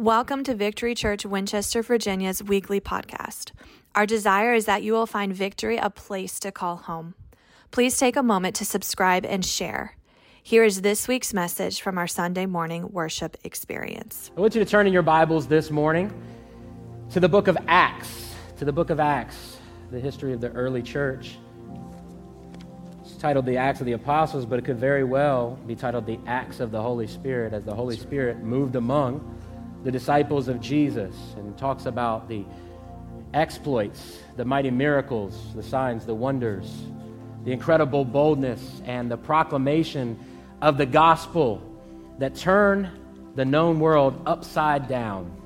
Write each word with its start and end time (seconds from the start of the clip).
Welcome 0.00 0.44
to 0.44 0.54
Victory 0.54 0.94
Church 0.94 1.26
Winchester, 1.26 1.82
Virginia's 1.82 2.42
weekly 2.42 2.80
podcast. 2.80 3.52
Our 3.94 4.06
desire 4.06 4.54
is 4.54 4.64
that 4.64 4.82
you 4.82 4.94
will 4.94 5.04
find 5.04 5.30
Victory 5.30 5.76
a 5.76 5.90
place 5.90 6.40
to 6.40 6.50
call 6.50 6.76
home. 6.76 7.14
Please 7.70 7.98
take 7.98 8.16
a 8.16 8.22
moment 8.22 8.56
to 8.56 8.64
subscribe 8.64 9.26
and 9.26 9.44
share. 9.44 9.98
Here 10.42 10.64
is 10.64 10.80
this 10.80 11.06
week's 11.06 11.34
message 11.34 11.82
from 11.82 11.98
our 11.98 12.06
Sunday 12.06 12.46
morning 12.46 12.90
worship 12.90 13.36
experience. 13.44 14.30
I 14.38 14.40
want 14.40 14.54
you 14.54 14.64
to 14.64 14.70
turn 14.70 14.86
in 14.86 14.94
your 14.94 15.02
Bibles 15.02 15.46
this 15.46 15.70
morning 15.70 16.10
to 17.10 17.20
the 17.20 17.28
book 17.28 17.46
of 17.46 17.58
Acts, 17.68 18.34
to 18.56 18.64
the 18.64 18.72
book 18.72 18.88
of 18.88 19.00
Acts, 19.00 19.58
the 19.90 20.00
history 20.00 20.32
of 20.32 20.40
the 20.40 20.48
early 20.52 20.80
church. 20.80 21.36
It's 23.02 23.16
titled 23.16 23.44
the 23.44 23.58
Acts 23.58 23.80
of 23.80 23.86
the 23.86 23.92
Apostles, 23.92 24.46
but 24.46 24.58
it 24.58 24.64
could 24.64 24.78
very 24.78 25.04
well 25.04 25.58
be 25.66 25.76
titled 25.76 26.06
the 26.06 26.18
Acts 26.26 26.58
of 26.58 26.70
the 26.70 26.80
Holy 26.80 27.06
Spirit 27.06 27.52
as 27.52 27.64
the 27.64 27.74
Holy 27.74 27.98
Spirit 27.98 28.38
moved 28.38 28.76
among 28.76 29.36
the 29.84 29.90
disciples 29.90 30.48
of 30.48 30.60
Jesus 30.60 31.14
and 31.36 31.56
talks 31.56 31.86
about 31.86 32.28
the 32.28 32.44
exploits, 33.32 34.18
the 34.36 34.44
mighty 34.44 34.70
miracles, 34.70 35.54
the 35.54 35.62
signs, 35.62 36.04
the 36.04 36.14
wonders, 36.14 36.84
the 37.44 37.52
incredible 37.52 38.04
boldness, 38.04 38.82
and 38.84 39.10
the 39.10 39.16
proclamation 39.16 40.18
of 40.60 40.76
the 40.76 40.86
gospel 40.86 41.62
that 42.18 42.34
turn 42.34 42.90
the 43.34 43.44
known 43.44 43.80
world 43.80 44.20
upside 44.26 44.88
down. 44.88 45.36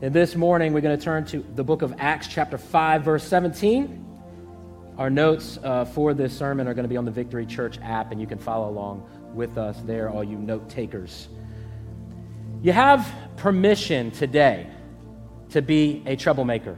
And 0.00 0.14
this 0.14 0.36
morning, 0.36 0.72
we're 0.72 0.80
going 0.80 0.96
to 0.96 1.04
turn 1.04 1.24
to 1.26 1.44
the 1.56 1.64
book 1.64 1.82
of 1.82 1.92
Acts, 1.98 2.28
chapter 2.28 2.56
5, 2.56 3.02
verse 3.02 3.24
17. 3.24 4.04
Our 4.96 5.10
notes 5.10 5.58
uh, 5.62 5.86
for 5.86 6.14
this 6.14 6.36
sermon 6.36 6.68
are 6.68 6.74
going 6.74 6.84
to 6.84 6.88
be 6.88 6.96
on 6.96 7.04
the 7.04 7.10
Victory 7.10 7.46
Church 7.46 7.78
app, 7.82 8.12
and 8.12 8.20
you 8.20 8.26
can 8.26 8.38
follow 8.38 8.68
along 8.68 9.08
with 9.34 9.58
us 9.58 9.80
there, 9.86 10.08
all 10.08 10.22
you 10.22 10.36
note 10.36 10.68
takers. 10.68 11.28
You 12.60 12.72
have 12.72 13.08
permission 13.36 14.10
today 14.10 14.66
to 15.50 15.62
be 15.62 16.02
a 16.06 16.16
troublemaker 16.16 16.76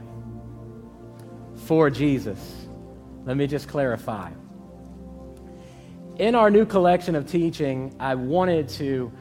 for 1.65 1.89
Jesus. 1.89 2.67
Let 3.25 3.35
me 3.35 3.47
just 3.47 3.67
clarify. 3.67 4.29
In 6.17 6.35
our 6.35 6.51
new 6.51 6.67
collection 6.67 7.15
of 7.15 7.25
teaching, 7.25 7.95
I 7.99 8.13
wanted 8.13 8.69
to 8.69 9.11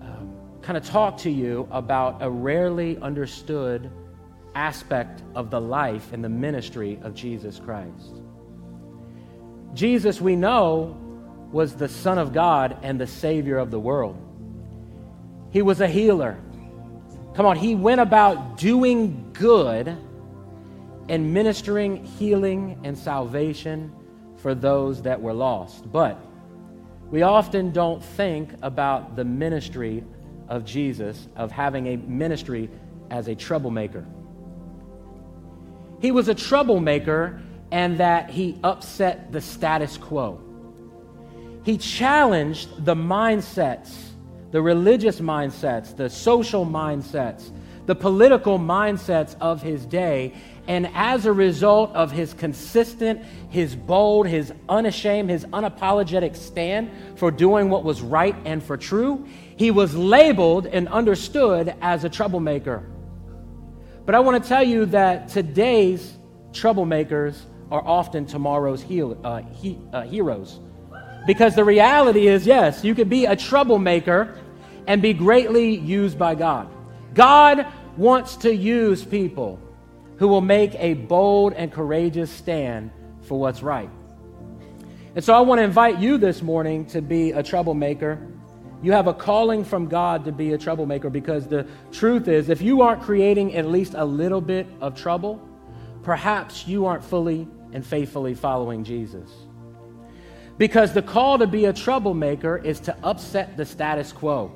um, 0.00 0.58
kind 0.62 0.76
of 0.76 0.84
talk 0.84 1.16
to 1.18 1.30
you 1.30 1.68
about 1.70 2.20
a 2.20 2.28
rarely 2.28 2.98
understood 2.98 3.88
aspect 4.56 5.22
of 5.36 5.50
the 5.50 5.60
life 5.60 6.12
and 6.12 6.24
the 6.24 6.28
ministry 6.28 6.98
of 7.02 7.14
Jesus 7.14 7.60
Christ. 7.60 8.20
Jesus, 9.74 10.20
we 10.20 10.34
know, 10.34 10.96
was 11.52 11.76
the 11.76 11.88
Son 11.88 12.18
of 12.18 12.32
God 12.32 12.78
and 12.82 13.00
the 13.00 13.06
Savior 13.06 13.58
of 13.58 13.70
the 13.70 13.78
world. 13.78 14.26
He 15.50 15.62
was 15.62 15.80
a 15.80 15.88
healer. 15.88 16.38
Come 17.34 17.46
on, 17.46 17.56
he 17.56 17.74
went 17.74 18.00
about 18.00 18.56
doing 18.58 19.30
good 19.32 19.96
and 21.08 21.34
ministering 21.34 22.04
healing 22.04 22.78
and 22.84 22.96
salvation 22.96 23.92
for 24.36 24.54
those 24.54 25.02
that 25.02 25.20
were 25.20 25.32
lost. 25.32 25.90
But 25.90 26.18
we 27.10 27.22
often 27.22 27.72
don't 27.72 28.02
think 28.02 28.50
about 28.62 29.16
the 29.16 29.24
ministry 29.24 30.04
of 30.48 30.64
Jesus, 30.64 31.28
of 31.36 31.50
having 31.50 31.88
a 31.88 31.96
ministry 31.96 32.70
as 33.10 33.28
a 33.28 33.34
troublemaker. 33.34 34.06
He 36.00 36.12
was 36.12 36.28
a 36.28 36.34
troublemaker 36.34 37.40
and 37.72 37.98
that 37.98 38.30
he 38.30 38.58
upset 38.64 39.32
the 39.32 39.40
status 39.40 39.96
quo. 39.96 40.40
He 41.64 41.76
challenged 41.76 42.84
the 42.84 42.94
mindsets 42.94 44.09
the 44.50 44.60
religious 44.60 45.20
mindsets, 45.20 45.96
the 45.96 46.10
social 46.10 46.66
mindsets, 46.66 47.50
the 47.86 47.94
political 47.94 48.58
mindsets 48.58 49.36
of 49.40 49.62
his 49.62 49.86
day. 49.86 50.34
And 50.68 50.90
as 50.94 51.26
a 51.26 51.32
result 51.32 51.94
of 51.94 52.12
his 52.12 52.34
consistent, 52.34 53.24
his 53.48 53.74
bold, 53.74 54.26
his 54.26 54.52
unashamed, 54.68 55.30
his 55.30 55.44
unapologetic 55.46 56.36
stand 56.36 56.90
for 57.16 57.30
doing 57.30 57.70
what 57.70 57.84
was 57.84 58.02
right 58.02 58.36
and 58.44 58.62
for 58.62 58.76
true, 58.76 59.26
he 59.56 59.70
was 59.70 59.94
labeled 59.94 60.66
and 60.66 60.88
understood 60.88 61.74
as 61.80 62.04
a 62.04 62.08
troublemaker. 62.08 62.88
But 64.06 64.14
I 64.14 64.20
want 64.20 64.42
to 64.42 64.48
tell 64.48 64.62
you 64.62 64.86
that 64.86 65.28
today's 65.28 66.16
troublemakers 66.52 67.40
are 67.70 67.86
often 67.86 68.26
tomorrow's 68.26 68.82
uh, 68.82 69.42
he, 69.52 69.78
uh, 69.92 70.02
heroes. 70.02 70.58
Because 71.26 71.54
the 71.54 71.64
reality 71.64 72.26
is, 72.28 72.46
yes, 72.46 72.82
you 72.82 72.94
can 72.94 73.08
be 73.08 73.26
a 73.26 73.36
troublemaker 73.36 74.36
and 74.86 75.02
be 75.02 75.12
greatly 75.12 75.76
used 75.76 76.18
by 76.18 76.34
God. 76.34 76.68
God 77.14 77.66
wants 77.96 78.36
to 78.36 78.54
use 78.54 79.04
people 79.04 79.60
who 80.16 80.28
will 80.28 80.40
make 80.40 80.74
a 80.76 80.94
bold 80.94 81.52
and 81.52 81.72
courageous 81.72 82.30
stand 82.30 82.90
for 83.22 83.38
what's 83.38 83.62
right. 83.62 83.90
And 85.14 85.24
so 85.24 85.34
I 85.34 85.40
want 85.40 85.58
to 85.58 85.64
invite 85.64 85.98
you 85.98 86.18
this 86.18 86.40
morning 86.40 86.86
to 86.86 87.02
be 87.02 87.32
a 87.32 87.42
troublemaker. 87.42 88.18
You 88.82 88.92
have 88.92 89.06
a 89.06 89.14
calling 89.14 89.64
from 89.64 89.88
God 89.88 90.24
to 90.24 90.32
be 90.32 90.52
a 90.52 90.58
troublemaker 90.58 91.10
because 91.10 91.46
the 91.46 91.66
truth 91.92 92.28
is, 92.28 92.48
if 92.48 92.62
you 92.62 92.80
aren't 92.80 93.02
creating 93.02 93.56
at 93.56 93.66
least 93.66 93.94
a 93.94 94.04
little 94.04 94.40
bit 94.40 94.66
of 94.80 94.94
trouble, 94.94 95.46
perhaps 96.02 96.66
you 96.66 96.86
aren't 96.86 97.04
fully 97.04 97.46
and 97.72 97.84
faithfully 97.84 98.34
following 98.34 98.84
Jesus. 98.84 99.30
Because 100.60 100.92
the 100.92 101.00
call 101.00 101.38
to 101.38 101.46
be 101.46 101.64
a 101.64 101.72
troublemaker 101.72 102.58
is 102.58 102.80
to 102.80 102.94
upset 103.02 103.56
the 103.56 103.64
status 103.64 104.12
quo. 104.12 104.52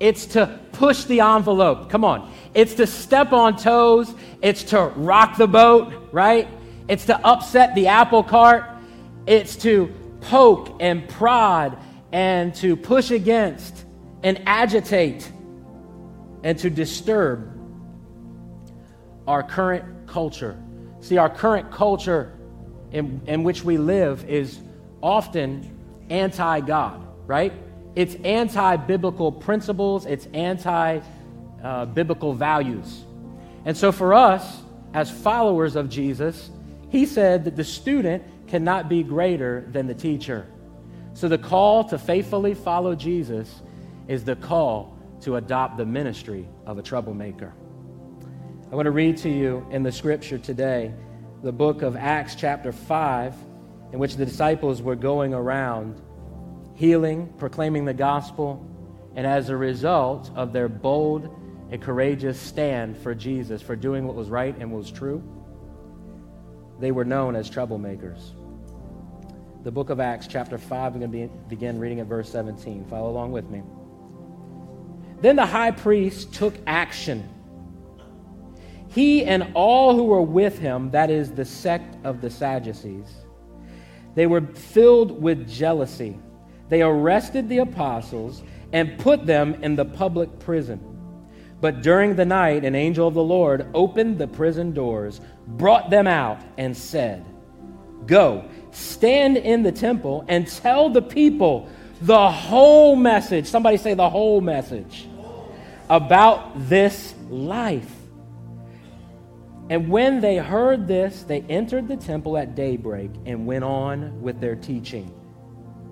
It's 0.00 0.26
to 0.26 0.58
push 0.72 1.04
the 1.04 1.20
envelope. 1.20 1.88
Come 1.88 2.04
on. 2.04 2.34
It's 2.52 2.74
to 2.74 2.86
step 2.88 3.32
on 3.32 3.56
toes. 3.56 4.12
It's 4.42 4.64
to 4.64 4.86
rock 4.96 5.36
the 5.36 5.46
boat, 5.46 6.08
right? 6.10 6.48
It's 6.88 7.06
to 7.06 7.24
upset 7.24 7.76
the 7.76 7.86
apple 7.86 8.24
cart. 8.24 8.64
It's 9.24 9.54
to 9.58 9.94
poke 10.20 10.76
and 10.80 11.08
prod 11.08 11.78
and 12.10 12.52
to 12.56 12.74
push 12.74 13.12
against 13.12 13.84
and 14.24 14.42
agitate 14.46 15.30
and 16.42 16.58
to 16.58 16.68
disturb 16.68 17.56
our 19.28 19.44
current 19.44 20.08
culture. 20.08 20.60
See, 20.98 21.18
our 21.18 21.30
current 21.30 21.70
culture 21.70 22.36
in, 22.90 23.20
in 23.28 23.44
which 23.44 23.62
we 23.62 23.78
live 23.78 24.28
is 24.28 24.58
often 25.02 25.76
anti 26.08 26.60
God, 26.60 27.06
right? 27.26 27.52
It's 27.94 28.14
anti 28.24 28.76
biblical 28.76 29.32
principles, 29.32 30.06
it's 30.06 30.26
anti 30.32 31.00
uh, 31.62 31.84
biblical 31.86 32.34
values. 32.34 33.04
And 33.64 33.76
so, 33.76 33.92
for 33.92 34.14
us, 34.14 34.62
as 34.94 35.10
followers 35.10 35.76
of 35.76 35.88
Jesus, 35.88 36.50
he 36.88 37.06
said 37.06 37.44
that 37.44 37.56
the 37.56 37.64
student 37.64 38.22
cannot 38.48 38.88
be 38.88 39.02
greater 39.02 39.66
than 39.70 39.86
the 39.86 39.94
teacher. 39.94 40.46
So, 41.14 41.28
the 41.28 41.38
call 41.38 41.84
to 41.84 41.98
faithfully 41.98 42.54
follow 42.54 42.94
Jesus 42.94 43.62
is 44.08 44.24
the 44.24 44.36
call 44.36 44.96
to 45.22 45.36
adopt 45.36 45.76
the 45.76 45.86
ministry 45.86 46.48
of 46.66 46.78
a 46.78 46.82
troublemaker. 46.82 47.52
I 48.72 48.74
want 48.74 48.86
to 48.86 48.92
read 48.92 49.16
to 49.18 49.28
you 49.28 49.66
in 49.70 49.82
the 49.82 49.92
scripture 49.92 50.38
today 50.38 50.94
the 51.42 51.52
book 51.52 51.82
of 51.82 51.96
Acts, 51.96 52.34
chapter 52.34 52.70
5, 52.72 53.34
in 53.92 53.98
which 53.98 54.16
the 54.16 54.24
disciples 54.24 54.82
were 54.82 54.96
going 54.96 55.34
around 55.34 56.00
healing, 56.74 57.32
proclaiming 57.38 57.84
the 57.84 57.94
gospel, 57.94 58.66
and 59.14 59.26
as 59.26 59.48
a 59.48 59.56
result 59.56 60.30
of 60.34 60.52
their 60.52 60.68
bold 60.68 61.36
and 61.70 61.82
courageous 61.82 62.40
stand 62.40 62.96
for 62.96 63.14
Jesus, 63.14 63.60
for 63.60 63.76
doing 63.76 64.06
what 64.06 64.16
was 64.16 64.28
right 64.28 64.56
and 64.58 64.72
was 64.72 64.90
true, 64.90 65.22
they 66.78 66.90
were 66.92 67.04
known 67.04 67.36
as 67.36 67.50
troublemakers. 67.50 68.30
The 69.62 69.70
book 69.70 69.90
of 69.90 70.00
Acts, 70.00 70.26
chapter 70.26 70.56
5, 70.56 70.94
I'm 70.94 71.00
going 71.00 71.12
to 71.12 71.28
be, 71.28 71.30
begin 71.48 71.78
reading 71.78 72.00
at 72.00 72.06
verse 72.06 72.30
17. 72.30 72.86
Follow 72.86 73.10
along 73.10 73.32
with 73.32 73.50
me. 73.50 73.62
Then 75.20 75.36
the 75.36 75.44
high 75.44 75.70
priest 75.70 76.32
took 76.32 76.54
action. 76.66 77.28
He 78.88 79.24
and 79.24 79.52
all 79.54 79.94
who 79.94 80.04
were 80.04 80.22
with 80.22 80.58
him, 80.58 80.90
that 80.92 81.10
is, 81.10 81.30
the 81.30 81.44
sect 81.44 81.96
of 82.04 82.22
the 82.22 82.30
Sadducees, 82.30 83.12
they 84.14 84.26
were 84.26 84.40
filled 84.40 85.22
with 85.22 85.48
jealousy 85.48 86.18
they 86.70 86.82
arrested 86.82 87.48
the 87.48 87.58
apostles 87.58 88.42
and 88.72 88.96
put 88.98 89.26
them 89.26 89.54
in 89.62 89.76
the 89.76 89.84
public 89.84 90.38
prison. 90.38 90.80
But 91.60 91.82
during 91.82 92.14
the 92.16 92.24
night, 92.24 92.64
an 92.64 92.74
angel 92.74 93.06
of 93.06 93.12
the 93.12 93.22
Lord 93.22 93.66
opened 93.74 94.18
the 94.18 94.28
prison 94.28 94.72
doors, 94.72 95.20
brought 95.46 95.90
them 95.90 96.06
out, 96.06 96.40
and 96.56 96.74
said, 96.74 97.26
Go, 98.06 98.48
stand 98.70 99.36
in 99.36 99.62
the 99.62 99.72
temple, 99.72 100.24
and 100.28 100.46
tell 100.46 100.88
the 100.88 101.02
people 101.02 101.68
the 102.00 102.30
whole 102.30 102.96
message. 102.96 103.46
Somebody 103.46 103.76
say 103.76 103.92
the 103.92 104.08
whole 104.08 104.40
message 104.40 105.06
about 105.90 106.68
this 106.68 107.14
life. 107.28 107.92
And 109.70 109.88
when 109.88 110.20
they 110.20 110.36
heard 110.36 110.88
this, 110.88 111.22
they 111.22 111.42
entered 111.42 111.86
the 111.86 111.96
temple 111.96 112.36
at 112.36 112.56
daybreak 112.56 113.12
and 113.24 113.46
went 113.46 113.62
on 113.62 114.20
with 114.20 114.40
their 114.40 114.56
teaching. 114.56 115.14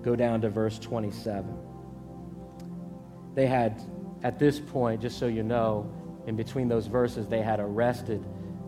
Go 0.03 0.17
down 0.17 0.41
to 0.41 0.49
verse 0.49 0.77
27. 0.79 1.57
They 3.35 3.47
had 3.47 3.81
at 4.21 4.37
this 4.37 4.59
point, 4.59 5.01
just 5.01 5.17
so 5.17 5.27
you 5.27 5.43
know, 5.43 5.89
in 6.27 6.35
between 6.35 6.67
those 6.67 6.87
verses, 6.87 7.27
they 7.27 7.41
had 7.41 7.61
arrested 7.61 8.21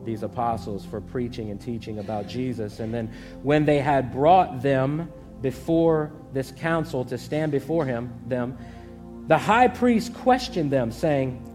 these 0.06 0.24
apostles 0.24 0.86
for 0.86 1.02
preaching 1.02 1.52
and 1.52 1.60
teaching 1.60 2.00
about 2.00 2.30
Jesus. 2.30 2.80
And 2.80 2.94
then 2.94 3.14
when 3.44 3.66
they 3.66 3.80
had 3.80 4.14
brought 4.14 4.62
them 4.62 5.12
before 5.42 6.14
this 6.32 6.54
council 6.54 7.04
to 7.04 7.18
stand 7.18 7.52
before 7.52 7.86
him, 7.86 8.14
them, 8.28 8.58
the 9.28 9.38
high 9.38 9.68
priest 9.68 10.14
questioned 10.14 10.72
them, 10.72 10.90
saying, 10.90 11.51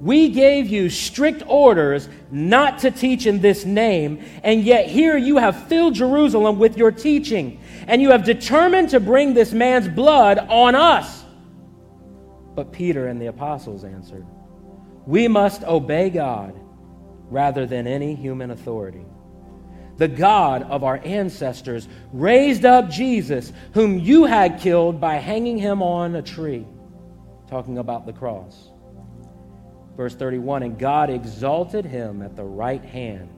We 0.00 0.28
gave 0.28 0.66
you 0.66 0.90
strict 0.90 1.42
orders 1.46 2.08
not 2.30 2.80
to 2.80 2.90
teach 2.90 3.26
in 3.26 3.40
this 3.40 3.64
name, 3.64 4.22
and 4.42 4.62
yet 4.62 4.88
here 4.88 5.16
you 5.16 5.38
have 5.38 5.68
filled 5.68 5.94
Jerusalem 5.94 6.58
with 6.58 6.76
your 6.76 6.92
teaching, 6.92 7.60
and 7.86 8.02
you 8.02 8.10
have 8.10 8.24
determined 8.24 8.90
to 8.90 9.00
bring 9.00 9.32
this 9.32 9.52
man's 9.52 9.88
blood 9.88 10.38
on 10.38 10.74
us. 10.74 11.24
But 12.54 12.72
Peter 12.72 13.06
and 13.08 13.20
the 13.20 13.26
apostles 13.26 13.84
answered, 13.84 14.26
We 15.06 15.28
must 15.28 15.62
obey 15.64 16.10
God 16.10 16.54
rather 17.30 17.66
than 17.66 17.86
any 17.86 18.14
human 18.14 18.50
authority. 18.50 19.04
The 19.96 20.08
God 20.08 20.62
of 20.64 20.84
our 20.84 21.00
ancestors 21.04 21.88
raised 22.12 22.66
up 22.66 22.90
Jesus, 22.90 23.50
whom 23.72 23.98
you 23.98 24.24
had 24.24 24.60
killed 24.60 25.00
by 25.00 25.14
hanging 25.14 25.56
him 25.56 25.82
on 25.82 26.16
a 26.16 26.22
tree. 26.22 26.66
Talking 27.48 27.78
about 27.78 28.04
the 28.04 28.12
cross. 28.12 28.70
Verse 29.96 30.14
31 30.14 30.62
And 30.62 30.78
God 30.78 31.10
exalted 31.10 31.84
him 31.84 32.22
at 32.22 32.36
the 32.36 32.44
right 32.44 32.84
hand 32.84 33.28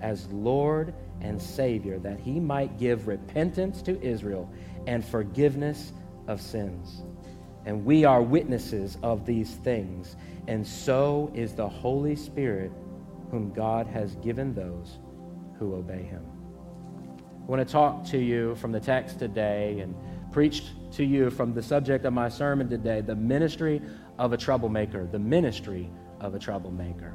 as 0.00 0.26
Lord 0.28 0.94
and 1.20 1.40
Savior, 1.40 1.98
that 1.98 2.18
he 2.18 2.40
might 2.40 2.78
give 2.78 3.06
repentance 3.06 3.82
to 3.82 4.00
Israel 4.02 4.50
and 4.86 5.04
forgiveness 5.04 5.92
of 6.26 6.40
sins. 6.40 7.02
And 7.66 7.84
we 7.84 8.04
are 8.04 8.22
witnesses 8.22 8.96
of 9.02 9.26
these 9.26 9.50
things, 9.56 10.16
and 10.48 10.66
so 10.66 11.30
is 11.34 11.52
the 11.52 11.68
Holy 11.68 12.16
Spirit, 12.16 12.72
whom 13.30 13.52
God 13.52 13.86
has 13.86 14.14
given 14.16 14.54
those 14.54 14.98
who 15.58 15.74
obey 15.74 16.02
him. 16.02 16.24
I 17.06 17.44
want 17.44 17.66
to 17.66 17.70
talk 17.70 18.04
to 18.06 18.18
you 18.18 18.54
from 18.54 18.72
the 18.72 18.80
text 18.80 19.18
today 19.18 19.80
and 19.80 19.94
preach 20.32 20.62
to 20.92 21.04
you 21.04 21.30
from 21.30 21.52
the 21.52 21.62
subject 21.62 22.04
of 22.04 22.12
my 22.12 22.28
sermon 22.28 22.68
today 22.68 23.00
the 23.00 23.14
ministry 23.14 23.82
of 24.20 24.34
a 24.34 24.36
troublemaker. 24.36 25.06
The 25.06 25.18
ministry 25.18 25.90
of 26.20 26.34
a 26.34 26.38
troublemaker. 26.38 27.14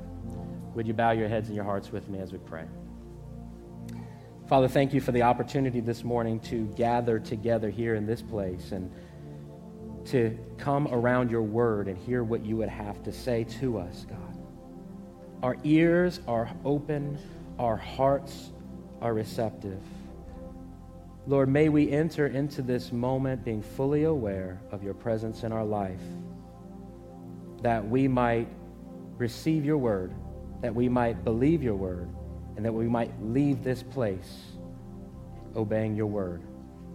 Would 0.74 0.88
you 0.88 0.94
bow 0.94 1.12
your 1.12 1.30
heads 1.30 1.48
and 1.48 1.56
your 1.56 1.64
hearts 1.64 1.92
with 1.92 2.10
me 2.10 2.20
as 2.20 2.34
we 2.34 2.40
pray? 2.40 2.66
Father, 4.48 4.68
thank 4.68 4.92
you 4.92 5.00
for 5.00 5.12
the 5.12 5.22
opportunity 5.22 5.80
this 5.80 6.04
morning 6.04 6.40
to 6.42 6.66
gather 6.76 7.20
together 7.20 7.70
here 7.70 7.94
in 7.94 8.08
this 8.08 8.24
place 8.24 8.72
and 8.72 8.92
to 10.06 10.38
come 10.58 10.88
around 10.88 11.30
your 11.30 11.44
word 11.44 11.88
and 11.88 11.98
hear 11.98 12.24
what 12.24 12.44
you 12.44 12.58
would 12.58 12.70
have 12.70 13.02
to 13.04 13.12
say 13.12 13.44
to 13.44 13.78
us, 13.78 14.06
God. 14.10 14.38
Our 15.44 15.58
ears 15.64 16.22
are 16.28 16.50
open, 16.66 17.20
our 17.60 17.78
hearts 17.78 18.52
are 19.02 19.14
receptive. 19.14 19.82
Lord, 21.28 21.50
may 21.50 21.70
we 21.70 21.92
enter 21.92 22.28
into 22.28 22.64
this 22.64 22.92
moment 22.92 23.46
being 23.46 23.62
fully 23.62 24.06
aware 24.06 24.60
of 24.72 24.84
your 24.84 24.94
presence 24.96 25.44
in 25.44 25.52
our 25.52 25.66
life, 25.66 26.02
that 27.62 27.88
we 27.88 28.08
might 28.08 28.48
receive 29.18 29.66
your 29.66 29.78
word, 29.78 30.14
that 30.62 30.74
we 30.74 30.90
might 30.90 31.24
believe 31.24 31.64
your 31.64 31.76
word, 31.76 32.10
and 32.56 32.66
that 32.66 32.74
we 32.74 32.88
might 32.88 33.12
leave 33.22 33.64
this 33.64 33.84
place 33.84 34.44
obeying 35.56 35.96
your 35.96 36.08
word. 36.08 36.42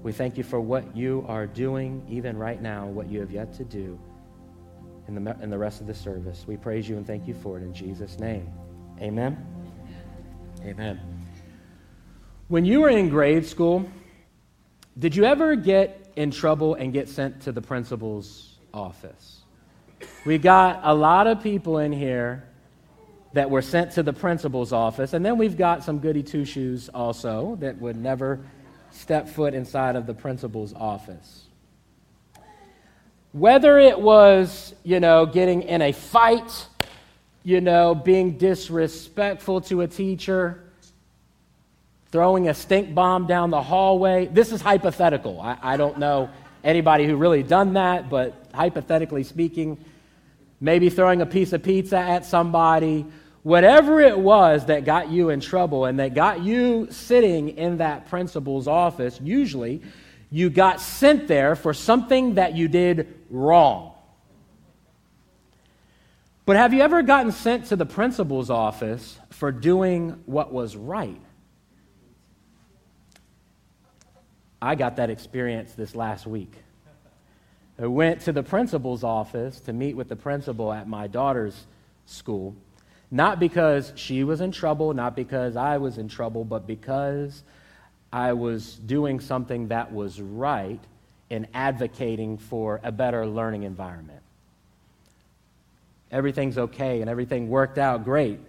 We 0.02 0.12
thank 0.12 0.38
you 0.38 0.44
for 0.44 0.60
what 0.60 0.96
you 0.96 1.24
are 1.28 1.46
doing 1.46 2.04
even 2.08 2.36
right 2.36 2.60
now, 2.60 2.86
what 2.86 3.08
you 3.08 3.20
have 3.20 3.30
yet 3.30 3.52
to 3.54 3.64
do 3.64 3.98
in 5.08 5.24
the, 5.24 5.36
in 5.42 5.50
the 5.50 5.58
rest 5.58 5.80
of 5.80 5.86
the 5.86 5.94
service. 5.94 6.44
We 6.46 6.56
praise 6.56 6.88
you 6.88 6.96
and 6.96 7.06
thank 7.06 7.26
you 7.26 7.34
for 7.34 7.58
it 7.58 7.62
in 7.62 7.74
Jesus' 7.74 8.18
name. 8.18 8.50
Amen. 9.00 9.46
Amen. 10.62 11.00
When 12.48 12.64
you 12.64 12.80
were 12.80 12.88
in 12.88 13.08
grade 13.08 13.46
school, 13.46 13.88
did 14.98 15.14
you 15.14 15.24
ever 15.24 15.54
get 15.56 16.12
in 16.16 16.30
trouble 16.30 16.74
and 16.74 16.92
get 16.92 17.08
sent 17.08 17.42
to 17.42 17.52
the 17.52 17.62
principal's 17.62 18.58
office? 18.74 19.39
We 20.24 20.38
got 20.38 20.80
a 20.82 20.94
lot 20.94 21.26
of 21.26 21.42
people 21.42 21.78
in 21.78 21.92
here 21.92 22.44
that 23.32 23.48
were 23.48 23.62
sent 23.62 23.92
to 23.92 24.02
the 24.02 24.12
principal's 24.12 24.72
office, 24.72 25.12
and 25.12 25.24
then 25.24 25.38
we've 25.38 25.56
got 25.56 25.84
some 25.84 25.98
goody 25.98 26.22
two 26.22 26.44
shoes 26.44 26.88
also 26.88 27.56
that 27.60 27.80
would 27.80 27.96
never 27.96 28.40
step 28.90 29.28
foot 29.28 29.54
inside 29.54 29.96
of 29.96 30.06
the 30.06 30.14
principal's 30.14 30.74
office. 30.74 31.44
Whether 33.32 33.78
it 33.78 34.00
was, 34.00 34.74
you 34.82 34.98
know, 34.98 35.26
getting 35.26 35.62
in 35.62 35.82
a 35.82 35.92
fight, 35.92 36.66
you 37.44 37.60
know, 37.60 37.94
being 37.94 38.36
disrespectful 38.36 39.60
to 39.62 39.82
a 39.82 39.86
teacher, 39.86 40.64
throwing 42.10 42.48
a 42.48 42.54
stink 42.54 42.92
bomb 42.92 43.26
down 43.26 43.50
the 43.50 43.62
hallway. 43.62 44.26
This 44.26 44.50
is 44.50 44.60
hypothetical. 44.60 45.40
I, 45.40 45.56
I 45.62 45.76
don't 45.76 45.98
know 45.98 46.28
anybody 46.64 47.06
who 47.06 47.16
really 47.16 47.44
done 47.44 47.74
that, 47.74 48.10
but 48.10 48.34
hypothetically 48.52 49.22
speaking, 49.22 49.78
maybe 50.60 50.90
throwing 50.90 51.22
a 51.22 51.26
piece 51.26 51.52
of 51.52 51.62
pizza 51.62 51.98
at 51.98 52.24
somebody, 52.24 53.06
whatever 53.42 54.00
it 54.00 54.18
was 54.18 54.66
that 54.66 54.84
got 54.84 55.10
you 55.10 55.30
in 55.30 55.40
trouble 55.40 55.86
and 55.86 55.98
that 55.98 56.14
got 56.14 56.42
you 56.42 56.88
sitting 56.90 57.50
in 57.56 57.78
that 57.78 58.08
principal's 58.08 58.68
office, 58.68 59.18
usually 59.22 59.80
you 60.30 60.50
got 60.50 60.80
sent 60.80 61.26
there 61.26 61.56
for 61.56 61.74
something 61.74 62.34
that 62.34 62.54
you 62.54 62.68
did 62.68 63.14
wrong. 63.30 63.92
But 66.46 66.56
have 66.56 66.74
you 66.74 66.82
ever 66.82 67.02
gotten 67.02 67.32
sent 67.32 67.66
to 67.66 67.76
the 67.76 67.86
principal's 67.86 68.50
office 68.50 69.18
for 69.30 69.52
doing 69.52 70.20
what 70.26 70.52
was 70.52 70.76
right? 70.76 71.20
I 74.60 74.74
got 74.74 74.96
that 74.96 75.10
experience 75.10 75.72
this 75.72 75.94
last 75.94 76.26
week. 76.26 76.52
I 77.80 77.86
went 77.86 78.20
to 78.22 78.32
the 78.32 78.42
principal's 78.42 79.02
office 79.02 79.58
to 79.60 79.72
meet 79.72 79.96
with 79.96 80.08
the 80.10 80.16
principal 80.16 80.70
at 80.70 80.86
my 80.86 81.06
daughter's 81.06 81.64
school, 82.04 82.54
not 83.10 83.40
because 83.40 83.94
she 83.96 84.22
was 84.22 84.42
in 84.42 84.52
trouble, 84.52 84.92
not 84.92 85.16
because 85.16 85.56
I 85.56 85.78
was 85.78 85.96
in 85.96 86.06
trouble, 86.08 86.44
but 86.44 86.66
because 86.66 87.42
I 88.12 88.34
was 88.34 88.74
doing 88.74 89.18
something 89.18 89.68
that 89.68 89.92
was 89.92 90.20
right 90.20 90.80
in 91.30 91.46
advocating 91.54 92.36
for 92.36 92.80
a 92.82 92.92
better 92.92 93.26
learning 93.26 93.62
environment. 93.62 94.20
Everything's 96.10 96.58
okay 96.58 97.00
and 97.00 97.08
everything 97.08 97.48
worked 97.48 97.78
out 97.78 98.04
great. 98.04 98.40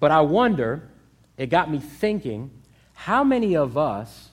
But 0.00 0.12
I 0.12 0.22
wonder, 0.22 0.88
it 1.36 1.50
got 1.50 1.70
me 1.70 1.78
thinking, 1.78 2.50
how 2.94 3.22
many 3.22 3.54
of 3.54 3.76
us 3.76 4.30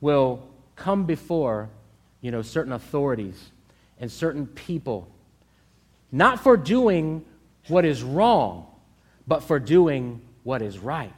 will 0.00 0.48
come 0.76 1.04
before, 1.04 1.68
you 2.20 2.30
know, 2.30 2.42
certain 2.42 2.72
authorities 2.72 3.50
and 4.00 4.10
certain 4.10 4.46
people, 4.46 5.08
not 6.10 6.40
for 6.40 6.56
doing 6.56 7.24
what 7.68 7.84
is 7.84 8.02
wrong, 8.02 8.66
but 9.26 9.42
for 9.42 9.58
doing 9.58 10.20
what 10.42 10.62
is 10.62 10.78
right 10.78 11.12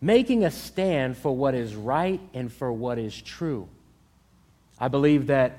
making 0.00 0.44
a 0.44 0.50
stand 0.50 1.16
for 1.16 1.34
what 1.34 1.54
is 1.54 1.74
right 1.74 2.20
and 2.34 2.52
for 2.52 2.72
what 2.72 2.98
is 2.98 3.20
true. 3.20 3.68
I 4.78 4.88
believe 4.88 5.28
that 5.28 5.56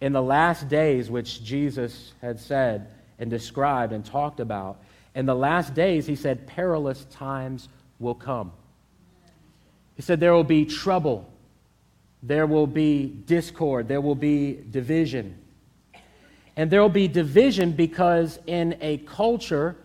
in 0.00 0.12
the 0.12 0.22
last 0.22 0.68
days, 0.68 1.10
which 1.10 1.42
Jesus 1.42 2.12
had 2.20 2.38
said 2.38 2.88
and 3.18 3.30
described 3.30 3.92
and 3.92 4.04
talked 4.04 4.40
about, 4.40 4.82
in 5.14 5.26
the 5.26 5.34
last 5.34 5.74
days, 5.74 6.06
he 6.06 6.16
said, 6.16 6.46
perilous 6.46 7.04
times 7.06 7.68
will 7.98 8.14
come. 8.14 8.52
He 9.96 10.02
said, 10.02 10.20
there 10.20 10.32
will 10.32 10.44
be 10.44 10.66
trouble, 10.66 11.28
there 12.26 12.46
will 12.46 12.66
be 12.66 13.06
discord, 13.26 13.86
there 13.86 14.00
will 14.00 14.14
be 14.14 14.58
division. 14.70 15.36
And 16.56 16.70
there 16.70 16.80
will 16.80 16.88
be 16.88 17.06
division 17.06 17.72
because 17.72 18.38
in 18.46 18.78
a 18.80 18.98
culture 18.98 19.76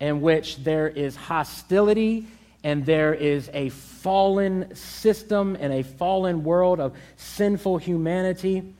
in 0.00 0.20
which 0.20 0.56
there 0.64 0.88
is 0.88 1.14
hostility 1.14 2.26
and 2.64 2.84
there 2.84 3.14
is 3.14 3.48
a 3.52 3.68
fallen 3.68 4.74
system 4.74 5.56
and 5.60 5.72
a 5.72 5.82
fallen 5.82 6.42
world 6.42 6.80
of 6.80 6.96
sinful 7.16 7.78
humanity. 7.78 8.74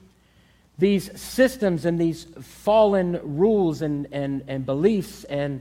These 0.78 1.20
systems 1.20 1.84
and 1.84 2.00
these 2.00 2.26
fallen 2.40 3.20
rules 3.22 3.82
and, 3.82 4.08
and, 4.10 4.42
and 4.48 4.66
beliefs 4.66 5.22
and, 5.24 5.60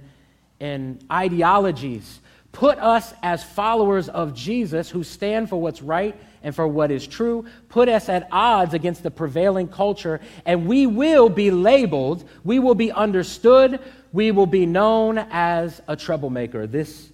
and 0.59 1.03
ideologies 1.11 2.19
put 2.53 2.79
us 2.79 3.13
as 3.21 3.43
followers 3.43 4.07
of 4.07 4.33
Jesus 4.33 4.89
who 4.89 5.03
stand 5.03 5.49
for 5.49 5.59
what's 5.59 5.81
right 5.81 6.15
and 6.43 6.55
for 6.55 6.67
what 6.67 6.91
is 6.91 7.05
true, 7.05 7.45
put 7.67 7.89
us 7.89 8.07
at 8.07 8.27
odds 8.31 8.73
against 8.73 9.03
the 9.03 9.11
prevailing 9.11 9.67
culture, 9.67 10.21
and 10.45 10.67
we 10.67 10.85
will 10.85 11.29
be 11.29 11.51
labeled, 11.51 12.27
we 12.43 12.59
will 12.59 12.75
be 12.75 12.91
understood, 12.91 13.79
we 14.13 14.31
will 14.31 14.45
be 14.45 14.65
known 14.65 15.17
as 15.17 15.81
a 15.87 15.95
troublemaker. 15.95 16.67
This 16.67 17.09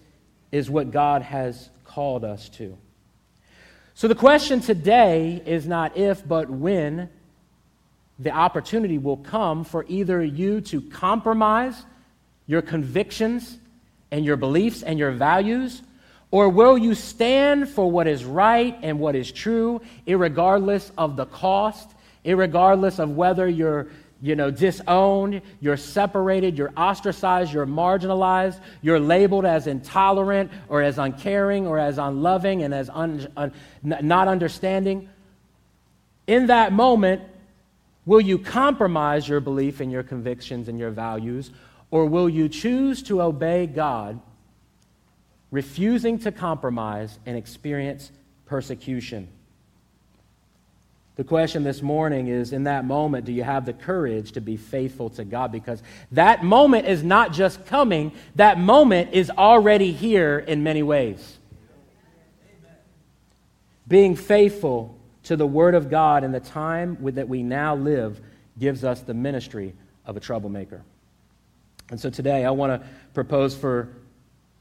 is 0.51 0.69
what 0.69 0.91
God 0.91 1.21
has 1.21 1.69
called 1.85 2.25
us 2.25 2.49
to. 2.49 2.77
So 3.93 4.07
the 4.07 4.15
question 4.15 4.59
today 4.59 5.41
is 5.45 5.65
not 5.65 5.95
if, 5.95 6.27
but 6.27 6.49
when 6.49 7.09
the 8.17 8.31
opportunity 8.31 8.97
will 8.97 9.17
come 9.17 9.63
for 9.63 9.85
either 9.87 10.21
you 10.23 10.59
to 10.61 10.81
compromise 10.81 11.85
your 12.45 12.61
convictions 12.61 13.57
and 14.11 14.25
your 14.25 14.37
beliefs 14.37 14.83
and 14.83 14.97
your 14.97 15.11
values, 15.11 15.81
or 16.31 16.49
will 16.49 16.77
you 16.77 16.93
stand 16.95 17.69
for 17.69 17.89
what 17.89 18.07
is 18.07 18.23
right 18.23 18.77
and 18.81 18.99
what 18.99 19.15
is 19.15 19.31
true, 19.31 19.81
regardless 20.07 20.91
of 20.97 21.15
the 21.15 21.25
cost, 21.25 21.89
regardless 22.25 22.99
of 22.99 23.15
whether 23.15 23.47
you're 23.47 23.87
you 24.21 24.35
know, 24.35 24.51
disowned, 24.51 25.41
you're 25.61 25.77
separated, 25.77 26.57
you're 26.57 26.73
ostracized, 26.75 27.53
you're 27.53 27.65
marginalized, 27.65 28.59
you're 28.81 28.99
labeled 28.99 29.45
as 29.45 29.65
intolerant 29.67 30.51
or 30.67 30.81
as 30.81 30.97
uncaring 30.97 31.65
or 31.65 31.79
as 31.79 31.97
unloving 31.97 32.63
and 32.63 32.73
as 32.73 32.89
un, 32.89 33.27
un, 33.37 33.53
not 33.81 34.27
understanding. 34.27 35.07
In 36.27 36.47
that 36.47 36.73
moment, 36.73 37.21
will 38.05 38.19
you 38.19 38.37
compromise 38.37 39.27
your 39.27 39.39
belief 39.39 39.79
and 39.79 39.91
your 39.91 40.03
convictions 40.03 40.67
and 40.67 40.77
your 40.77 40.91
values, 40.91 41.51
or 41.91 42.05
will 42.05 42.29
you 42.29 42.49
choose 42.49 43.03
to 43.03 43.21
obey 43.21 43.67
God, 43.67 44.19
refusing 45.51 46.19
to 46.19 46.31
compromise 46.31 47.17
and 47.25 47.37
experience 47.37 48.11
persecution? 48.45 49.27
The 51.15 51.23
question 51.25 51.63
this 51.63 51.81
morning 51.81 52.27
is 52.27 52.53
in 52.53 52.63
that 52.63 52.85
moment, 52.85 53.25
do 53.25 53.33
you 53.33 53.43
have 53.43 53.65
the 53.65 53.73
courage 53.73 54.31
to 54.33 54.41
be 54.41 54.55
faithful 54.55 55.09
to 55.11 55.25
God? 55.25 55.51
Because 55.51 55.83
that 56.13 56.45
moment 56.45 56.87
is 56.87 57.03
not 57.03 57.33
just 57.33 57.65
coming, 57.65 58.13
that 58.35 58.57
moment 58.57 59.09
is 59.13 59.29
already 59.29 59.91
here 59.91 60.39
in 60.39 60.63
many 60.63 60.81
ways. 60.81 61.37
Being 63.85 64.15
faithful 64.15 64.97
to 65.23 65.35
the 65.35 65.45
Word 65.47 65.75
of 65.75 65.89
God 65.89 66.23
in 66.23 66.31
the 66.31 66.39
time 66.39 66.97
that 67.01 67.27
we 67.27 67.43
now 67.43 67.75
live 67.75 68.21
gives 68.57 68.85
us 68.85 69.01
the 69.01 69.13
ministry 69.13 69.73
of 70.05 70.15
a 70.15 70.19
troublemaker. 70.19 70.83
And 71.89 71.99
so 71.99 72.09
today 72.09 72.45
I 72.45 72.51
want 72.51 72.81
to 72.81 72.87
propose 73.13 73.55
for 73.55 73.89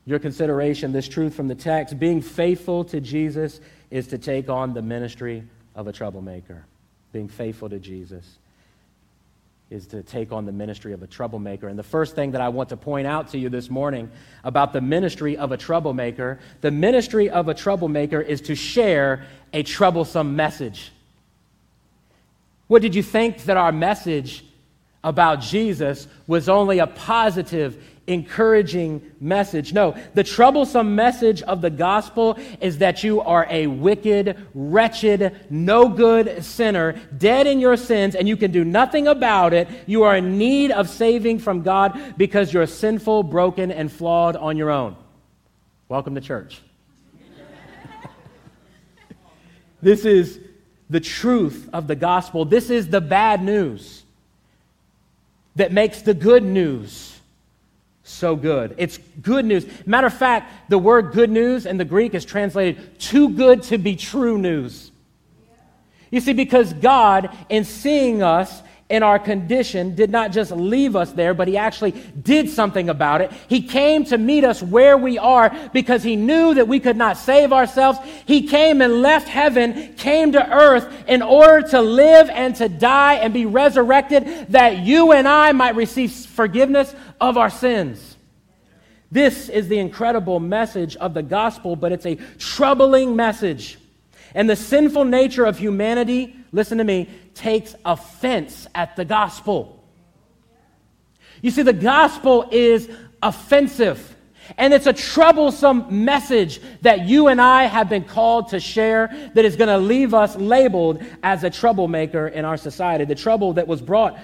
your 0.06 0.18
consideration 0.18 0.92
this 0.92 1.08
truth 1.08 1.34
from 1.34 1.48
the 1.48 1.54
text. 1.54 1.98
Being 1.98 2.22
faithful 2.22 2.84
to 2.84 3.00
Jesus 3.00 3.60
is 3.90 4.06
to 4.08 4.18
take 4.18 4.48
on 4.48 4.72
the 4.72 4.82
ministry 4.82 5.42
of 5.74 5.86
a 5.86 5.92
troublemaker. 5.92 6.64
Being 7.12 7.28
faithful 7.28 7.68
to 7.68 7.78
Jesus 7.78 8.38
is 9.70 9.86
to 9.88 10.02
take 10.02 10.32
on 10.32 10.46
the 10.46 10.52
ministry 10.52 10.94
of 10.94 11.02
a 11.02 11.06
troublemaker. 11.06 11.68
And 11.68 11.78
the 11.78 11.82
first 11.82 12.14
thing 12.14 12.30
that 12.30 12.40
I 12.40 12.48
want 12.48 12.70
to 12.70 12.76
point 12.76 13.06
out 13.06 13.28
to 13.28 13.38
you 13.38 13.50
this 13.50 13.68
morning 13.68 14.10
about 14.42 14.72
the 14.72 14.80
ministry 14.80 15.36
of 15.36 15.52
a 15.52 15.58
troublemaker 15.58 16.38
the 16.62 16.70
ministry 16.70 17.28
of 17.28 17.48
a 17.48 17.54
troublemaker 17.54 18.20
is 18.20 18.40
to 18.42 18.54
share 18.54 19.26
a 19.52 19.62
troublesome 19.62 20.36
message. 20.36 20.90
What 22.66 22.80
did 22.80 22.94
you 22.94 23.02
think 23.02 23.44
that 23.44 23.56
our 23.56 23.72
message 23.72 24.44
about 25.08 25.40
Jesus 25.40 26.06
was 26.26 26.50
only 26.50 26.80
a 26.80 26.86
positive, 26.86 27.82
encouraging 28.06 29.00
message. 29.20 29.72
No, 29.72 29.96
the 30.12 30.22
troublesome 30.22 30.94
message 30.94 31.40
of 31.40 31.62
the 31.62 31.70
gospel 31.70 32.38
is 32.60 32.76
that 32.78 33.02
you 33.02 33.22
are 33.22 33.46
a 33.48 33.68
wicked, 33.68 34.36
wretched, 34.52 35.34
no 35.48 35.88
good 35.88 36.44
sinner, 36.44 37.00
dead 37.16 37.46
in 37.46 37.58
your 37.58 37.78
sins, 37.78 38.14
and 38.14 38.28
you 38.28 38.36
can 38.36 38.50
do 38.50 38.66
nothing 38.66 39.08
about 39.08 39.54
it. 39.54 39.66
You 39.86 40.02
are 40.02 40.14
in 40.14 40.36
need 40.36 40.72
of 40.72 40.90
saving 40.90 41.38
from 41.38 41.62
God 41.62 42.14
because 42.18 42.52
you're 42.52 42.66
sinful, 42.66 43.22
broken, 43.22 43.70
and 43.70 43.90
flawed 43.90 44.36
on 44.36 44.58
your 44.58 44.70
own. 44.70 44.94
Welcome 45.88 46.16
to 46.16 46.20
church. 46.20 46.60
this 49.80 50.04
is 50.04 50.38
the 50.90 51.00
truth 51.00 51.70
of 51.72 51.86
the 51.86 51.96
gospel. 51.96 52.44
This 52.44 52.68
is 52.68 52.88
the 52.88 53.00
bad 53.00 53.42
news 53.42 54.04
that 55.58 55.72
makes 55.72 56.02
the 56.02 56.14
good 56.14 56.44
news 56.44 57.18
so 58.04 58.34
good. 58.34 58.74
It's 58.78 58.98
good 59.20 59.44
news. 59.44 59.66
Matter 59.86 60.06
of 60.06 60.14
fact, 60.14 60.70
the 60.70 60.78
word 60.78 61.12
good 61.12 61.30
news 61.30 61.66
in 61.66 61.76
the 61.76 61.84
Greek 61.84 62.14
is 62.14 62.24
translated 62.24 62.98
too 62.98 63.30
good 63.30 63.62
to 63.64 63.76
be 63.76 63.96
true 63.96 64.38
news. 64.38 64.90
You 66.10 66.20
see, 66.20 66.32
because 66.32 66.72
God, 66.72 67.36
in 67.48 67.64
seeing 67.64 68.22
us 68.22 68.62
in 68.88 69.02
our 69.02 69.18
condition 69.18 69.94
did 69.94 70.10
not 70.10 70.32
just 70.32 70.50
leave 70.50 70.96
us 70.96 71.12
there, 71.12 71.34
but 71.34 71.46
he 71.46 71.58
actually 71.58 71.90
did 72.22 72.48
something 72.48 72.88
about 72.88 73.20
it. 73.20 73.30
He 73.46 73.60
came 73.60 74.04
to 74.06 74.16
meet 74.16 74.44
us 74.44 74.62
where 74.62 74.96
we 74.96 75.18
are 75.18 75.54
because 75.74 76.02
he 76.02 76.16
knew 76.16 76.54
that 76.54 76.68
we 76.68 76.80
could 76.80 76.96
not 76.96 77.18
save 77.18 77.52
ourselves. 77.52 77.98
He 78.26 78.48
came 78.48 78.80
and 78.80 79.02
left 79.02 79.28
heaven, 79.28 79.94
came 79.94 80.32
to 80.32 80.52
earth 80.52 80.90
in 81.06 81.20
order 81.20 81.68
to 81.68 81.80
live 81.82 82.30
and 82.30 82.56
to 82.56 82.68
die 82.68 83.14
and 83.14 83.34
be 83.34 83.44
resurrected 83.44 84.46
that 84.50 84.78
you 84.78 85.12
and 85.12 85.28
I 85.28 85.52
might 85.52 85.76
receive 85.76 86.12
forgiveness 86.12 86.94
of 87.20 87.36
our 87.36 87.50
sins. 87.50 88.16
This 89.10 89.48
is 89.48 89.68
the 89.68 89.78
incredible 89.78 90.40
message 90.40 90.96
of 90.96 91.14
the 91.14 91.22
gospel, 91.22 91.76
but 91.76 91.92
it's 91.92 92.06
a 92.06 92.16
troubling 92.38 93.16
message. 93.16 93.77
And 94.34 94.48
the 94.48 94.56
sinful 94.56 95.04
nature 95.04 95.44
of 95.44 95.58
humanity, 95.58 96.36
listen 96.52 96.78
to 96.78 96.84
me, 96.84 97.08
takes 97.34 97.74
offense 97.84 98.66
at 98.74 98.96
the 98.96 99.04
gospel. 99.04 99.82
You 101.42 101.50
see, 101.50 101.62
the 101.62 101.72
gospel 101.72 102.48
is 102.50 102.90
offensive. 103.22 104.16
And 104.56 104.72
it's 104.72 104.86
a 104.86 104.92
troublesome 104.92 106.04
message 106.04 106.60
that 106.80 107.06
you 107.06 107.28
and 107.28 107.40
I 107.40 107.64
have 107.64 107.88
been 107.88 108.04
called 108.04 108.48
to 108.48 108.60
share 108.60 109.30
that 109.34 109.44
is 109.44 109.56
going 109.56 109.68
to 109.68 109.78
leave 109.78 110.14
us 110.14 110.36
labeled 110.36 111.02
as 111.22 111.44
a 111.44 111.50
troublemaker 111.50 112.28
in 112.28 112.44
our 112.44 112.56
society. 112.56 113.04
The 113.04 113.14
trouble 113.14 113.52
that 113.54 113.68
was 113.68 113.82
brought 113.82 114.18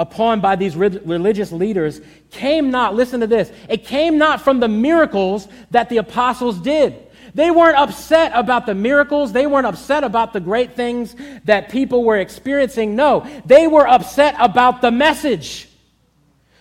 upon 0.00 0.40
by 0.40 0.56
these 0.56 0.76
religious 0.76 1.52
leaders 1.52 2.00
came 2.30 2.70
not, 2.70 2.94
listen 2.94 3.20
to 3.20 3.26
this, 3.26 3.52
it 3.68 3.84
came 3.84 4.18
not 4.18 4.40
from 4.40 4.60
the 4.60 4.68
miracles 4.68 5.48
that 5.70 5.88
the 5.88 5.98
apostles 5.98 6.60
did. 6.60 7.07
They 7.34 7.50
weren't 7.50 7.76
upset 7.76 8.32
about 8.34 8.66
the 8.66 8.74
miracles. 8.74 9.32
They 9.32 9.46
weren't 9.46 9.66
upset 9.66 10.04
about 10.04 10.32
the 10.32 10.40
great 10.40 10.74
things 10.74 11.14
that 11.44 11.68
people 11.68 12.04
were 12.04 12.16
experiencing. 12.16 12.96
No, 12.96 13.26
they 13.44 13.66
were 13.66 13.86
upset 13.86 14.34
about 14.38 14.80
the 14.80 14.90
message. 14.90 15.68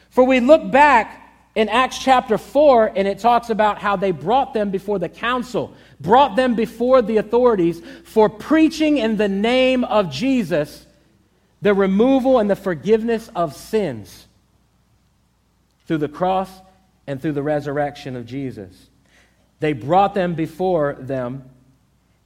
For 0.10 0.24
we 0.24 0.40
look 0.40 0.72
back 0.72 1.24
in 1.56 1.70
Acts 1.70 1.98
chapter 1.98 2.38
4, 2.38 2.94
and 2.96 3.08
it 3.08 3.20
talks 3.20 3.50
about 3.50 3.80
how 3.80 3.96
they 3.96 4.12
brought 4.12 4.54
them 4.54 4.70
before 4.70 5.00
the 5.00 5.10
council, 5.10 5.74
brought 6.00 6.36
them 6.36 6.56
before 6.56 7.02
the 7.02 7.18
authorities 7.18 7.82
for 8.04 8.30
preaching 8.30 8.98
in 8.98 9.18
the 9.18 9.28
name 9.28 9.84
of 9.84 10.12
Jesus 10.12 10.86
the 11.62 11.74
removal 11.74 12.40
and 12.40 12.50
the 12.50 12.56
forgiveness 12.56 13.30
of 13.36 13.56
sins 13.56 14.28
through 15.88 15.98
the 15.98 16.08
cross 16.08 16.50
and 17.08 17.22
through 17.22 17.32
the 17.32 17.44
resurrection 17.44 18.16
of 18.16 18.26
Jesus. 18.26 18.90
They 19.60 19.74
brought 19.74 20.14
them 20.14 20.36
before 20.36 20.98
them 21.00 21.50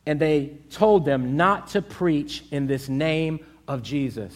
and 0.05 0.19
they 0.19 0.57
told 0.69 1.05
them 1.05 1.37
not 1.37 1.67
to 1.67 1.81
preach 1.81 2.43
in 2.51 2.67
this 2.67 2.89
name 2.89 3.45
of 3.67 3.83
Jesus. 3.83 4.35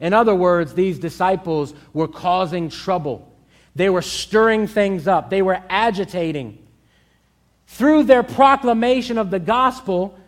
In 0.00 0.12
other 0.12 0.34
words, 0.34 0.74
these 0.74 0.98
disciples 0.98 1.74
were 1.92 2.08
causing 2.08 2.70
trouble. 2.70 3.30
They 3.74 3.90
were 3.90 4.02
stirring 4.02 4.66
things 4.66 5.06
up. 5.06 5.30
They 5.30 5.42
were 5.42 5.62
agitating. 5.68 6.58
Through 7.66 8.04
their 8.04 8.22
proclamation 8.22 9.18
of 9.18 9.30
the 9.30 9.38
gospel, 9.38 10.18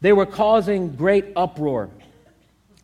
they 0.00 0.12
were 0.12 0.26
causing 0.26 0.96
great 0.96 1.26
uproar. 1.36 1.90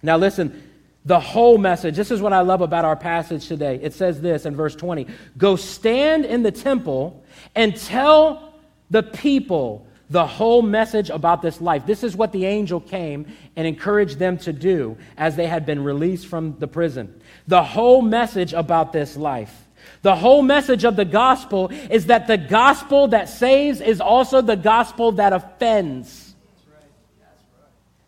Now, 0.02 0.16
listen, 0.16 0.69
the 1.04 1.20
whole 1.20 1.58
message. 1.58 1.96
This 1.96 2.10
is 2.10 2.20
what 2.20 2.32
I 2.32 2.40
love 2.40 2.60
about 2.60 2.84
our 2.84 2.96
passage 2.96 3.48
today. 3.48 3.78
It 3.82 3.94
says 3.94 4.20
this 4.20 4.44
in 4.44 4.54
verse 4.54 4.74
20 4.74 5.06
Go 5.38 5.56
stand 5.56 6.24
in 6.24 6.42
the 6.42 6.52
temple 6.52 7.24
and 7.54 7.76
tell 7.76 8.54
the 8.90 9.02
people 9.02 9.86
the 10.10 10.26
whole 10.26 10.60
message 10.60 11.08
about 11.08 11.40
this 11.40 11.60
life. 11.60 11.86
This 11.86 12.02
is 12.02 12.16
what 12.16 12.32
the 12.32 12.44
angel 12.44 12.80
came 12.80 13.26
and 13.54 13.66
encouraged 13.66 14.18
them 14.18 14.38
to 14.38 14.52
do 14.52 14.96
as 15.16 15.36
they 15.36 15.46
had 15.46 15.64
been 15.64 15.84
released 15.84 16.26
from 16.26 16.58
the 16.58 16.66
prison. 16.66 17.20
The 17.46 17.62
whole 17.62 18.02
message 18.02 18.52
about 18.52 18.92
this 18.92 19.16
life. 19.16 19.68
The 20.02 20.16
whole 20.16 20.42
message 20.42 20.84
of 20.84 20.96
the 20.96 21.04
gospel 21.04 21.70
is 21.90 22.06
that 22.06 22.26
the 22.26 22.36
gospel 22.36 23.08
that 23.08 23.28
saves 23.28 23.80
is 23.80 24.00
also 24.00 24.42
the 24.42 24.56
gospel 24.56 25.12
that 25.12 25.32
offends. 25.32 26.34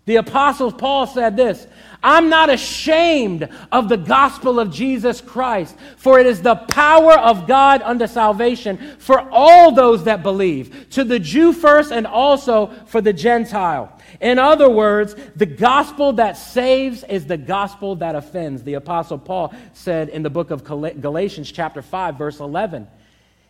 The 0.05 0.17
apostle 0.17 0.73
Paul 0.73 1.07
said 1.07 1.37
this 1.37 1.67
I'm 2.03 2.29
not 2.29 2.51
ashamed 2.51 3.49
of 3.71 3.89
the 3.89 3.97
gospel 3.97 4.59
of 4.59 4.73
Jesus 4.73 5.21
Christ, 5.21 5.77
for 5.97 6.19
it 6.19 6.27
is 6.27 6.43
the 6.43 6.57
power 6.57 7.13
of 7.13 7.47
God 7.47 7.83
unto 7.83 8.07
salvation 8.07 8.97
for 8.99 9.21
all 9.31 9.73
those 9.73 10.05
that 10.05 10.23
believe, 10.23 10.89
to 10.91 11.05
the 11.05 11.19
Jew 11.19 11.53
first 11.53 11.93
and 11.93 12.07
also 12.07 12.73
for 12.87 13.01
the 13.01 13.13
Gentile. 13.13 13.97
In 14.21 14.39
other 14.39 14.69
words, 14.69 15.15
the 15.37 15.47
gospel 15.47 16.13
that 16.15 16.37
saves 16.37 17.05
is 17.05 17.27
the 17.27 17.37
gospel 17.37 17.97
that 17.97 18.15
offends. 18.15 18.63
The 18.63 18.75
apostle 18.75 19.19
Paul 19.19 19.55
said 19.73 20.09
in 20.09 20.23
the 20.23 20.31
book 20.31 20.51
of 20.51 20.65
Galatians 20.65 21.53
chapter 21.53 21.83
5 21.83 22.19
verse 22.19 22.41
11, 22.41 22.89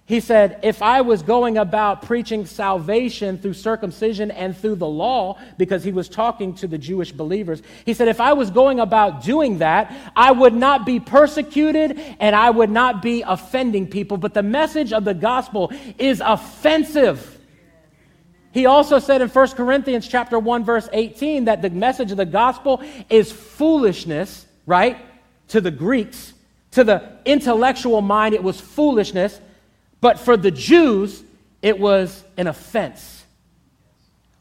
He 0.05 0.19
said, 0.21 0.59
If 0.63 0.83
I 0.83 1.01
was 1.01 1.23
going 1.23 1.59
about 1.59 2.03
preaching 2.03 2.45
salvation 2.45 3.39
through 3.39 3.55
circumcision 3.55 4.31
and 4.31 4.57
through 4.57 4.75
the 4.77 4.87
law, 4.87 5.39
because 5.59 5.85
he 5.85 5.93
was 5.93 6.09
talking 6.09 6.55
to 6.55 6.67
the 6.67 6.79
Jewish 6.79 7.13
believers, 7.13 7.63
he 7.87 7.95
said, 7.95 8.09
If 8.09 8.21
I 8.21 8.33
was 8.33 8.51
going 8.51 8.81
about 8.81 9.23
doing 9.23 9.59
that, 9.59 9.95
I 10.17 10.33
would 10.33 10.55
not 10.55 10.85
be 10.85 10.99
persecuted 10.99 11.99
and 12.19 12.35
I 12.35 12.51
would 12.51 12.71
not 12.71 13.01
be 13.01 13.23
offending 13.23 13.87
people. 13.87 14.17
But 14.17 14.35
the 14.35 14.43
message 14.43 14.93
of 14.93 15.05
the 15.05 15.15
gospel 15.15 15.73
is 15.99 16.21
offensive. 16.21 17.39
He 18.53 18.67
also 18.67 18.99
said 18.99 19.23
in 19.23 19.29
1 19.29 19.49
Corinthians 19.51 20.07
chapter 20.07 20.39
1 20.39 20.65
verse 20.65 20.89
18 20.93 21.47
that 21.47 21.63
the 21.63 21.71
message 21.71 22.11
of 22.11 22.19
the 22.19 22.27
gospel 22.27 22.83
is 23.09 23.33
foolishness, 23.33 24.47
right? 24.67 24.99
To 25.49 25.61
the 25.61 25.71
Greeks, 25.71 26.35
to 26.73 26.85
the 26.85 27.19
intellectual 27.25 28.03
mind 28.03 28.35
it 28.35 28.43
was 28.43 28.61
foolishness, 28.61 29.41
but 30.03 30.19
for 30.19 30.37
the 30.37 30.51
Jews 30.51 31.25
it 31.63 31.79
was 31.79 32.23
an 32.37 32.49
offense. 32.49 33.25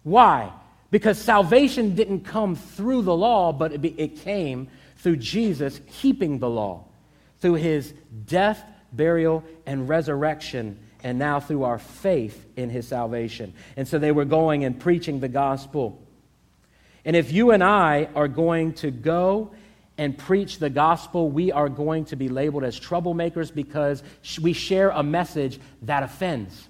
Why? 0.03 0.51
Because 0.89 1.17
salvation 1.17 1.95
didn't 1.95 2.21
come 2.25 2.55
through 2.55 3.03
the 3.03 3.15
law, 3.15 3.53
but 3.53 3.71
it, 3.71 3.85
it 3.97 4.17
came 4.17 4.67
through 4.97 5.17
Jesus 5.17 5.79
keeping 5.87 6.39
the 6.39 6.49
law, 6.49 6.85
through 7.39 7.53
his 7.53 7.93
death, 8.25 8.61
burial, 8.91 9.43
and 9.65 9.87
resurrection 9.87 10.79
and 11.03 11.17
now 11.17 11.39
through 11.39 11.63
our 11.63 11.79
faith 11.79 12.45
in 12.55 12.69
his 12.69 12.87
salvation. 12.87 13.53
And 13.75 13.87
so 13.87 13.97
they 13.97 14.11
were 14.11 14.25
going 14.25 14.65
and 14.65 14.79
preaching 14.79 15.19
the 15.19 15.27
gospel. 15.27 15.99
And 17.05 17.15
if 17.15 17.31
you 17.31 17.51
and 17.51 17.63
I 17.63 18.09
are 18.15 18.27
going 18.27 18.73
to 18.73 18.91
go 18.91 19.51
and 20.01 20.17
preach 20.17 20.57
the 20.57 20.71
gospel, 20.71 21.29
we 21.29 21.51
are 21.51 21.69
going 21.69 22.05
to 22.05 22.15
be 22.15 22.27
labeled 22.27 22.63
as 22.63 22.79
troublemakers 22.79 23.53
because 23.53 24.01
we 24.41 24.51
share 24.51 24.89
a 24.89 25.03
message 25.03 25.59
that 25.83 26.01
offends. 26.01 26.69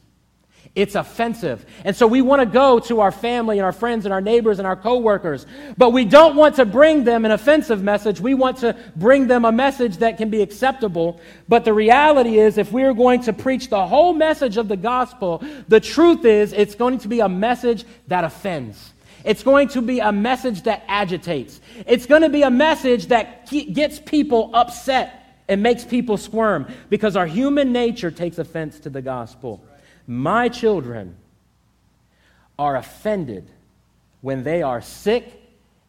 It's 0.75 0.95
offensive. 0.95 1.65
And 1.85 1.95
so 1.95 2.07
we 2.07 2.21
want 2.21 2.41
to 2.41 2.45
go 2.45 2.79
to 2.81 2.99
our 2.99 3.11
family 3.11 3.57
and 3.57 3.65
our 3.65 3.71
friends 3.71 4.03
and 4.05 4.13
our 4.13 4.19
neighbors 4.19 4.59
and 4.59 4.67
our 4.67 4.75
coworkers, 4.75 5.45
but 5.77 5.91
we 5.91 6.03
don't 6.03 6.35
want 6.35 6.57
to 6.57 6.65
bring 6.65 7.05
them 7.05 7.23
an 7.23 7.31
offensive 7.31 7.81
message. 7.81 8.19
We 8.19 8.33
want 8.33 8.57
to 8.57 8.75
bring 8.97 9.27
them 9.27 9.45
a 9.45 9.51
message 9.53 9.97
that 9.97 10.17
can 10.17 10.29
be 10.29 10.41
acceptable. 10.41 11.21
But 11.47 11.63
the 11.63 11.73
reality 11.73 12.37
is, 12.37 12.57
if 12.57 12.73
we 12.73 12.83
are 12.83 12.93
going 12.93 13.21
to 13.21 13.33
preach 13.33 13.69
the 13.69 13.87
whole 13.87 14.11
message 14.13 14.57
of 14.57 14.67
the 14.67 14.77
gospel, 14.77 15.41
the 15.69 15.79
truth 15.79 16.25
is 16.25 16.51
it's 16.51 16.75
going 16.75 16.97
to 16.99 17.07
be 17.07 17.21
a 17.21 17.29
message 17.29 17.85
that 18.09 18.25
offends. 18.25 18.90
It's 19.23 19.43
going 19.43 19.69
to 19.69 19.81
be 19.81 19.99
a 19.99 20.11
message 20.11 20.63
that 20.63 20.83
agitates. 20.87 21.61
It's 21.85 22.05
going 22.05 22.21
to 22.21 22.29
be 22.29 22.43
a 22.43 22.51
message 22.51 23.07
that 23.07 23.49
gets 23.49 23.99
people 23.99 24.51
upset 24.53 25.43
and 25.47 25.61
makes 25.61 25.83
people 25.83 26.17
squirm 26.17 26.67
because 26.89 27.15
our 27.15 27.27
human 27.27 27.71
nature 27.71 28.11
takes 28.11 28.37
offense 28.37 28.79
to 28.81 28.89
the 28.89 29.01
gospel. 29.01 29.63
My 30.07 30.49
children 30.49 31.17
are 32.57 32.75
offended 32.75 33.49
when 34.21 34.43
they 34.43 34.61
are 34.61 34.81
sick 34.81 35.41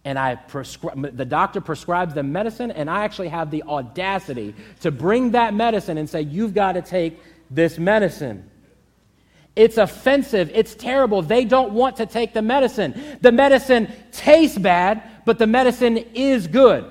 and 0.04 0.18
I 0.18 0.36
prescri- 0.36 1.16
the 1.16 1.24
doctor 1.24 1.60
prescribes 1.60 2.14
them 2.14 2.32
medicine, 2.32 2.70
and 2.70 2.90
I 2.90 3.04
actually 3.04 3.28
have 3.28 3.50
the 3.50 3.62
audacity 3.62 4.54
to 4.80 4.90
bring 4.90 5.30
that 5.32 5.54
medicine 5.54 5.96
and 5.96 6.10
say, 6.10 6.22
You've 6.22 6.54
got 6.54 6.72
to 6.72 6.82
take 6.82 7.20
this 7.50 7.78
medicine. 7.78 8.50
It's 9.54 9.76
offensive. 9.76 10.50
It's 10.54 10.74
terrible. 10.74 11.22
They 11.22 11.44
don't 11.44 11.72
want 11.72 11.96
to 11.96 12.06
take 12.06 12.32
the 12.32 12.42
medicine. 12.42 13.18
The 13.20 13.32
medicine 13.32 13.92
tastes 14.10 14.58
bad, 14.58 15.02
but 15.24 15.38
the 15.38 15.46
medicine 15.46 15.98
is 16.14 16.46
good. 16.46 16.90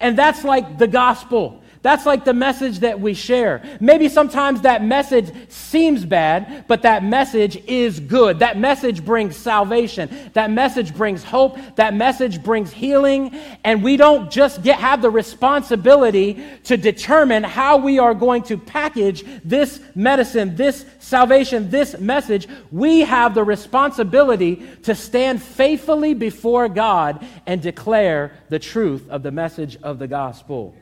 And 0.00 0.16
that's 0.16 0.44
like 0.44 0.78
the 0.78 0.86
gospel. 0.86 1.61
That's 1.82 2.06
like 2.06 2.24
the 2.24 2.32
message 2.32 2.78
that 2.78 3.00
we 3.00 3.12
share. 3.12 3.60
Maybe 3.80 4.08
sometimes 4.08 4.60
that 4.60 4.84
message 4.84 5.32
seems 5.50 6.04
bad, 6.04 6.66
but 6.68 6.82
that 6.82 7.02
message 7.02 7.56
is 7.66 7.98
good. 7.98 8.38
That 8.38 8.56
message 8.56 9.04
brings 9.04 9.36
salvation. 9.36 10.30
That 10.34 10.52
message 10.52 10.94
brings 10.94 11.24
hope. 11.24 11.58
That 11.74 11.92
message 11.94 12.40
brings 12.40 12.70
healing. 12.70 13.34
And 13.64 13.82
we 13.82 13.96
don't 13.96 14.30
just 14.30 14.62
get, 14.62 14.78
have 14.78 15.02
the 15.02 15.10
responsibility 15.10 16.44
to 16.64 16.76
determine 16.76 17.42
how 17.42 17.78
we 17.78 17.98
are 17.98 18.14
going 18.14 18.44
to 18.44 18.56
package 18.56 19.24
this 19.44 19.80
medicine, 19.96 20.54
this 20.54 20.86
salvation, 21.00 21.68
this 21.68 21.98
message. 21.98 22.46
We 22.70 23.00
have 23.00 23.34
the 23.34 23.42
responsibility 23.42 24.62
to 24.84 24.94
stand 24.94 25.42
faithfully 25.42 26.14
before 26.14 26.68
God 26.68 27.26
and 27.44 27.60
declare 27.60 28.32
the 28.50 28.60
truth 28.60 29.08
of 29.10 29.24
the 29.24 29.32
message 29.32 29.76
of 29.82 29.98
the 29.98 30.06
gospel. 30.06 30.76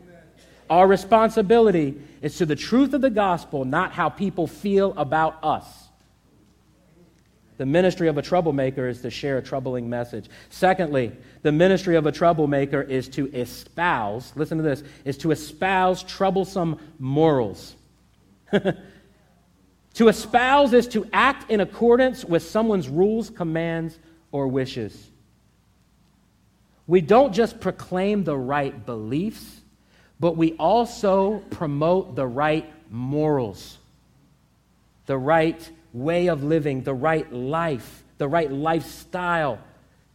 Our 0.71 0.87
responsibility 0.87 2.01
is 2.23 2.39
to 2.39 2.47
the 2.47 2.55
truth 2.55 2.95
of 2.95 3.01
the 3.01 3.11
gospel, 3.11 3.65
not 3.65 3.91
how 3.91 4.09
people 4.09 4.47
feel 4.47 4.95
about 4.97 5.43
us. 5.43 5.67
The 7.57 7.67
ministry 7.67 8.09
of 8.09 8.17
a 8.17 8.23
troublemaker 8.23 8.89
is 8.89 9.03
to 9.03 9.11
share 9.11 9.37
a 9.37 9.43
troubling 9.43 9.91
message. 9.91 10.31
Secondly, 10.49 11.13
the 11.43 11.53
ministry 11.53 11.97
of 11.97 12.07
a 12.07 12.13
troublemaker 12.13 12.81
is 12.81 13.09
to 13.11 13.27
espouse, 13.35 14.33
listen 14.37 14.57
to 14.59 14.65
this, 14.65 14.83
is 15.05 15.19
to 15.19 15.33
espouse 15.33 16.05
troublesome 16.05 16.79
morals. 16.99 17.75
to 18.53 20.09
espouse 20.09 20.73
is 20.73 20.87
to 20.89 21.07
act 21.13 21.51
in 21.51 21.61
accordance 21.61 22.25
with 22.25 22.45
someone's 22.45 22.89
rules, 22.89 23.29
commands, 23.29 23.99
or 24.33 24.47
wishes. 24.47 25.11
We 26.87 27.01
don't 27.01 27.35
just 27.35 27.61
proclaim 27.61 28.25
the 28.25 28.39
right 28.39 28.87
beliefs, 28.87 29.61
but 30.21 30.37
we 30.37 30.53
also 30.53 31.39
promote 31.51 32.15
the 32.15 32.27
right 32.27 32.71
morals, 32.91 33.79
the 35.07 35.17
right 35.17 35.71
way 35.95 36.29
of 36.29 36.45
living, 36.45 36.83
the 36.83 36.95
right 36.95 37.33
life, 37.33 38.05
the 38.19 38.29
right 38.29 38.53
lifestyle. 38.53 39.59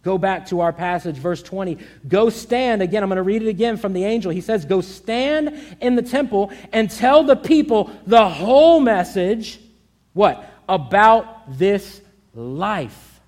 Go 0.04 0.20
back 0.20 0.46
to 0.48 0.62
our 0.62 0.72
passage, 0.72 1.16
verse 1.16 1.42
20. 1.42 1.80
Go 2.08 2.30
stand, 2.30 2.84
again, 2.84 3.02
I'm 3.02 3.10
going 3.10 3.18
to 3.18 3.24
read 3.24 3.42
it 3.42 3.48
again 3.48 3.78
from 3.78 3.94
the 3.94 4.04
angel. 4.04 4.32
He 4.32 4.42
says, 4.42 4.64
Go 4.64 4.80
stand 4.82 5.60
in 5.82 5.96
the 5.96 6.04
temple 6.04 6.52
and 6.72 6.92
tell 6.92 7.24
the 7.24 7.36
people 7.36 7.90
the 8.06 8.30
whole 8.30 8.80
message. 8.80 9.60
What? 10.14 10.48
About 10.70 11.58
this 11.58 12.02
life. 12.36 13.20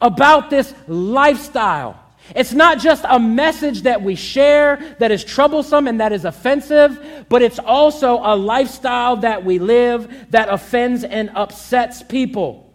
About 0.00 0.50
this 0.50 0.72
lifestyle. 0.86 2.05
It's 2.34 2.52
not 2.52 2.78
just 2.80 3.04
a 3.08 3.18
message 3.18 3.82
that 3.82 4.02
we 4.02 4.14
share 4.14 4.96
that 4.98 5.10
is 5.10 5.22
troublesome 5.24 5.86
and 5.86 6.00
that 6.00 6.12
is 6.12 6.24
offensive, 6.24 7.26
but 7.28 7.42
it's 7.42 7.58
also 7.58 8.20
a 8.22 8.34
lifestyle 8.34 9.16
that 9.18 9.44
we 9.44 9.58
live 9.58 10.30
that 10.30 10.48
offends 10.48 11.04
and 11.04 11.30
upsets 11.34 12.02
people. 12.02 12.74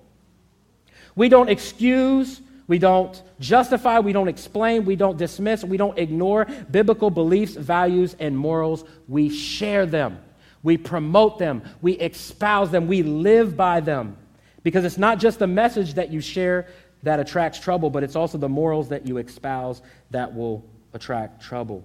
We 1.16 1.28
don't 1.28 1.50
excuse, 1.50 2.42
we 2.68 2.80
don't 2.80 3.22
justify, 3.40 4.00
we 4.00 4.14
don't 4.14 4.30
explain, 4.30 4.86
we 4.86 4.96
don't 4.96 5.18
dismiss, 5.18 5.64
we 5.64 5.76
don't 5.76 5.98
ignore 5.98 6.46
biblical 6.70 7.10
beliefs, 7.10 7.56
values, 7.56 8.16
and 8.20 8.38
morals. 8.38 8.86
We 9.10 9.30
share 9.30 9.86
them, 9.86 10.20
we 10.64 10.78
promote 10.78 11.38
them, 11.38 11.64
we 11.82 11.94
espouse 11.94 12.72
them, 12.72 12.88
we 12.88 13.04
live 13.04 13.58
by 13.58 13.82
them. 13.82 14.16
Because 14.64 14.86
it's 14.86 14.98
not 14.98 15.20
just 15.20 15.42
a 15.42 15.48
message 15.48 15.96
that 15.96 16.12
you 16.12 16.22
share 16.22 16.68
that 17.04 17.20
attracts 17.20 17.60
trouble, 17.60 17.90
but 17.90 18.04
it's 18.04 18.16
also 18.16 18.38
the 18.38 18.50
morals 18.50 18.90
that 18.90 19.08
you 19.08 19.18
espouse 19.18 19.82
that 20.12 20.34
will 20.34 20.64
attract 20.94 21.42
trouble. 21.42 21.84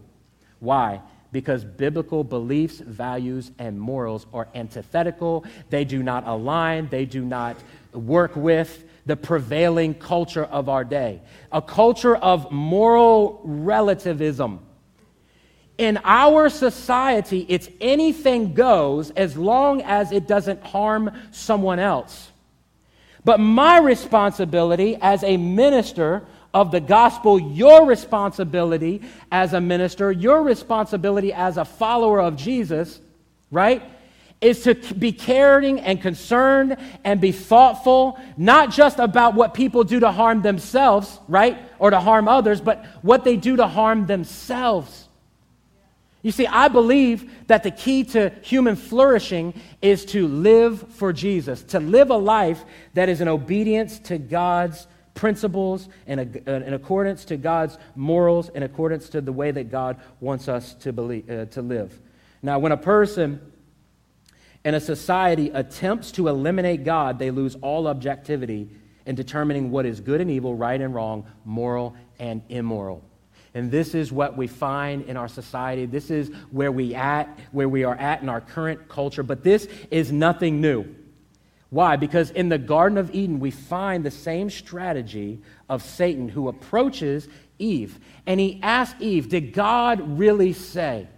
Why? 0.60 1.00
Because 1.32 1.64
biblical 1.64 2.24
beliefs, 2.24 2.78
values, 2.78 3.50
and 3.58 3.80
morals 3.80 4.26
are 4.32 4.48
antithetical. 4.54 5.44
They 5.70 5.84
do 5.84 6.02
not 6.02 6.26
align, 6.26 6.88
they 6.88 7.04
do 7.04 7.24
not 7.24 7.56
work 7.92 8.36
with 8.36 8.84
the 9.06 9.16
prevailing 9.16 9.94
culture 9.94 10.44
of 10.44 10.68
our 10.68 10.84
day. 10.84 11.20
A 11.52 11.62
culture 11.62 12.16
of 12.16 12.50
moral 12.50 13.40
relativism. 13.44 14.60
In 15.78 16.00
our 16.04 16.48
society, 16.48 17.44
it's 17.48 17.68
anything 17.80 18.54
goes 18.54 19.10
as 19.10 19.36
long 19.36 19.82
as 19.82 20.10
it 20.10 20.26
doesn't 20.26 20.62
harm 20.62 21.10
someone 21.30 21.78
else. 21.78 22.30
But 23.26 23.40
my 23.40 23.78
responsibility 23.78 24.96
as 25.02 25.24
a 25.24 25.36
minister 25.36 26.24
of 26.54 26.70
the 26.70 26.78
gospel, 26.78 27.40
your 27.40 27.84
responsibility 27.84 29.02
as 29.32 29.52
a 29.52 29.60
minister, 29.60 30.12
your 30.12 30.44
responsibility 30.44 31.32
as 31.32 31.56
a 31.56 31.64
follower 31.64 32.20
of 32.20 32.36
Jesus, 32.36 33.00
right, 33.50 33.82
is 34.40 34.62
to 34.62 34.76
be 34.76 35.10
caring 35.10 35.80
and 35.80 36.00
concerned 36.00 36.76
and 37.02 37.20
be 37.20 37.32
thoughtful, 37.32 38.16
not 38.36 38.70
just 38.70 39.00
about 39.00 39.34
what 39.34 39.54
people 39.54 39.82
do 39.82 39.98
to 39.98 40.12
harm 40.12 40.40
themselves, 40.42 41.18
right, 41.26 41.58
or 41.80 41.90
to 41.90 41.98
harm 41.98 42.28
others, 42.28 42.60
but 42.60 42.86
what 43.02 43.24
they 43.24 43.36
do 43.36 43.56
to 43.56 43.66
harm 43.66 44.06
themselves. 44.06 45.05
You 46.26 46.32
see, 46.32 46.48
I 46.48 46.66
believe 46.66 47.46
that 47.46 47.62
the 47.62 47.70
key 47.70 48.02
to 48.02 48.32
human 48.42 48.74
flourishing 48.74 49.54
is 49.80 50.04
to 50.06 50.26
live 50.26 50.92
for 50.94 51.12
Jesus, 51.12 51.62
to 51.62 51.78
live 51.78 52.10
a 52.10 52.16
life 52.16 52.64
that 52.94 53.08
is 53.08 53.20
in 53.20 53.28
obedience 53.28 54.00
to 54.00 54.18
God's 54.18 54.88
principles 55.14 55.88
and 56.04 56.42
uh, 56.48 56.50
in 56.50 56.74
accordance 56.74 57.26
to 57.26 57.36
God's 57.36 57.78
morals, 57.94 58.48
in 58.48 58.64
accordance 58.64 59.08
to 59.10 59.20
the 59.20 59.30
way 59.30 59.52
that 59.52 59.70
God 59.70 60.00
wants 60.18 60.48
us 60.48 60.74
to, 60.74 60.92
believe, 60.92 61.30
uh, 61.30 61.44
to 61.44 61.62
live. 61.62 61.96
Now, 62.42 62.58
when 62.58 62.72
a 62.72 62.76
person 62.76 63.40
and 64.64 64.74
a 64.74 64.80
society 64.80 65.50
attempts 65.50 66.10
to 66.10 66.26
eliminate 66.26 66.82
God, 66.82 67.20
they 67.20 67.30
lose 67.30 67.54
all 67.62 67.86
objectivity 67.86 68.68
in 69.06 69.14
determining 69.14 69.70
what 69.70 69.86
is 69.86 70.00
good 70.00 70.20
and 70.20 70.28
evil, 70.28 70.56
right 70.56 70.80
and 70.80 70.92
wrong, 70.92 71.24
moral 71.44 71.94
and 72.18 72.42
immoral. 72.48 73.04
And 73.56 73.70
this 73.70 73.94
is 73.94 74.12
what 74.12 74.36
we 74.36 74.48
find 74.48 75.06
in 75.06 75.16
our 75.16 75.28
society. 75.28 75.86
This 75.86 76.10
is 76.10 76.28
where 76.50 76.70
we 76.70 76.94
at, 76.94 77.38
where 77.52 77.70
we 77.70 77.84
are 77.84 77.94
at 77.94 78.20
in 78.20 78.28
our 78.28 78.42
current 78.42 78.86
culture. 78.86 79.22
But 79.22 79.42
this 79.42 79.66
is 79.90 80.12
nothing 80.12 80.60
new. 80.60 80.84
Why? 81.70 81.96
Because 81.96 82.30
in 82.30 82.50
the 82.50 82.58
Garden 82.58 82.98
of 82.98 83.14
Eden, 83.14 83.40
we 83.40 83.50
find 83.50 84.04
the 84.04 84.10
same 84.10 84.50
strategy 84.50 85.40
of 85.70 85.82
Satan 85.82 86.28
who 86.28 86.48
approaches 86.48 87.28
Eve. 87.58 87.98
And 88.26 88.38
he 88.38 88.60
asks 88.62 89.00
Eve, 89.00 89.30
Did 89.30 89.54
God 89.54 90.18
really 90.18 90.52
say? 90.52 91.08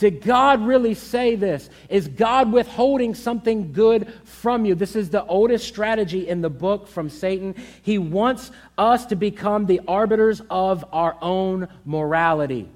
Did 0.00 0.22
God 0.22 0.62
really 0.62 0.94
say 0.94 1.36
this? 1.36 1.68
Is 1.90 2.08
God 2.08 2.50
withholding 2.50 3.14
something 3.14 3.70
good 3.74 4.10
from 4.24 4.64
you? 4.64 4.74
This 4.74 4.96
is 4.96 5.10
the 5.10 5.26
oldest 5.26 5.68
strategy 5.68 6.26
in 6.26 6.40
the 6.40 6.48
book 6.48 6.88
from 6.88 7.10
Satan. 7.10 7.54
He 7.82 7.98
wants 7.98 8.50
us 8.78 9.04
to 9.06 9.14
become 9.14 9.66
the 9.66 9.82
arbiters 9.86 10.40
of 10.48 10.86
our 10.90 11.18
own 11.20 11.68
morality. 11.84 12.66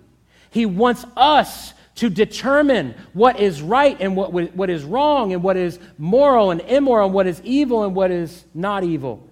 He 0.51 0.67
wants 0.67 1.07
us 1.17 1.73
to 1.95 2.11
determine 2.11 2.95
what 3.15 3.41
is 3.41 3.63
right 3.63 3.97
and 4.01 4.15
what, 4.17 4.31
what 4.31 4.69
is 4.69 4.85
wrong 4.85 5.33
and 5.33 5.43
what 5.43 5.57
is 5.57 5.79
moral 5.97 6.51
and 6.51 6.61
immoral 6.61 7.07
and 7.07 7.15
what 7.15 7.27
is 7.27 7.41
evil 7.43 7.85
and 7.85 7.95
what 7.95 8.11
is 8.11 8.45
not 8.53 8.85
evil. 8.85 9.27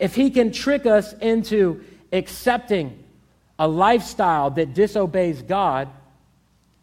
If 0.00 0.16
he 0.16 0.28
can 0.28 0.50
trick 0.50 0.86
us 0.86 1.12
into 1.12 1.84
accepting 2.12 2.98
a 3.60 3.68
lifestyle 3.68 4.50
that 4.50 4.74
disobeys 4.74 5.40
God, 5.40 5.88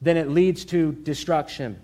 then 0.02 0.18
it 0.18 0.30
leads 0.30 0.66
to 0.66 0.92
destruction. 0.92 1.80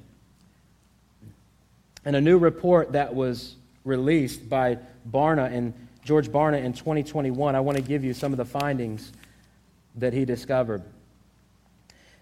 And 2.04 2.16
a 2.16 2.22
new 2.22 2.38
report 2.38 2.94
that 2.94 3.14
was 3.14 3.56
released 3.84 4.50
by 4.50 4.80
Barna 5.10 5.52
and 5.52 5.74
George 6.04 6.30
Barna 6.30 6.64
in 6.64 6.74
2021, 6.74 7.56
I 7.56 7.60
want 7.60 7.78
to 7.78 7.84
give 7.84 8.04
you 8.04 8.14
some 8.14 8.32
of 8.32 8.38
the 8.38 8.46
findings 8.46 9.12
that 9.96 10.14
he 10.14 10.26
discovered. 10.26 10.84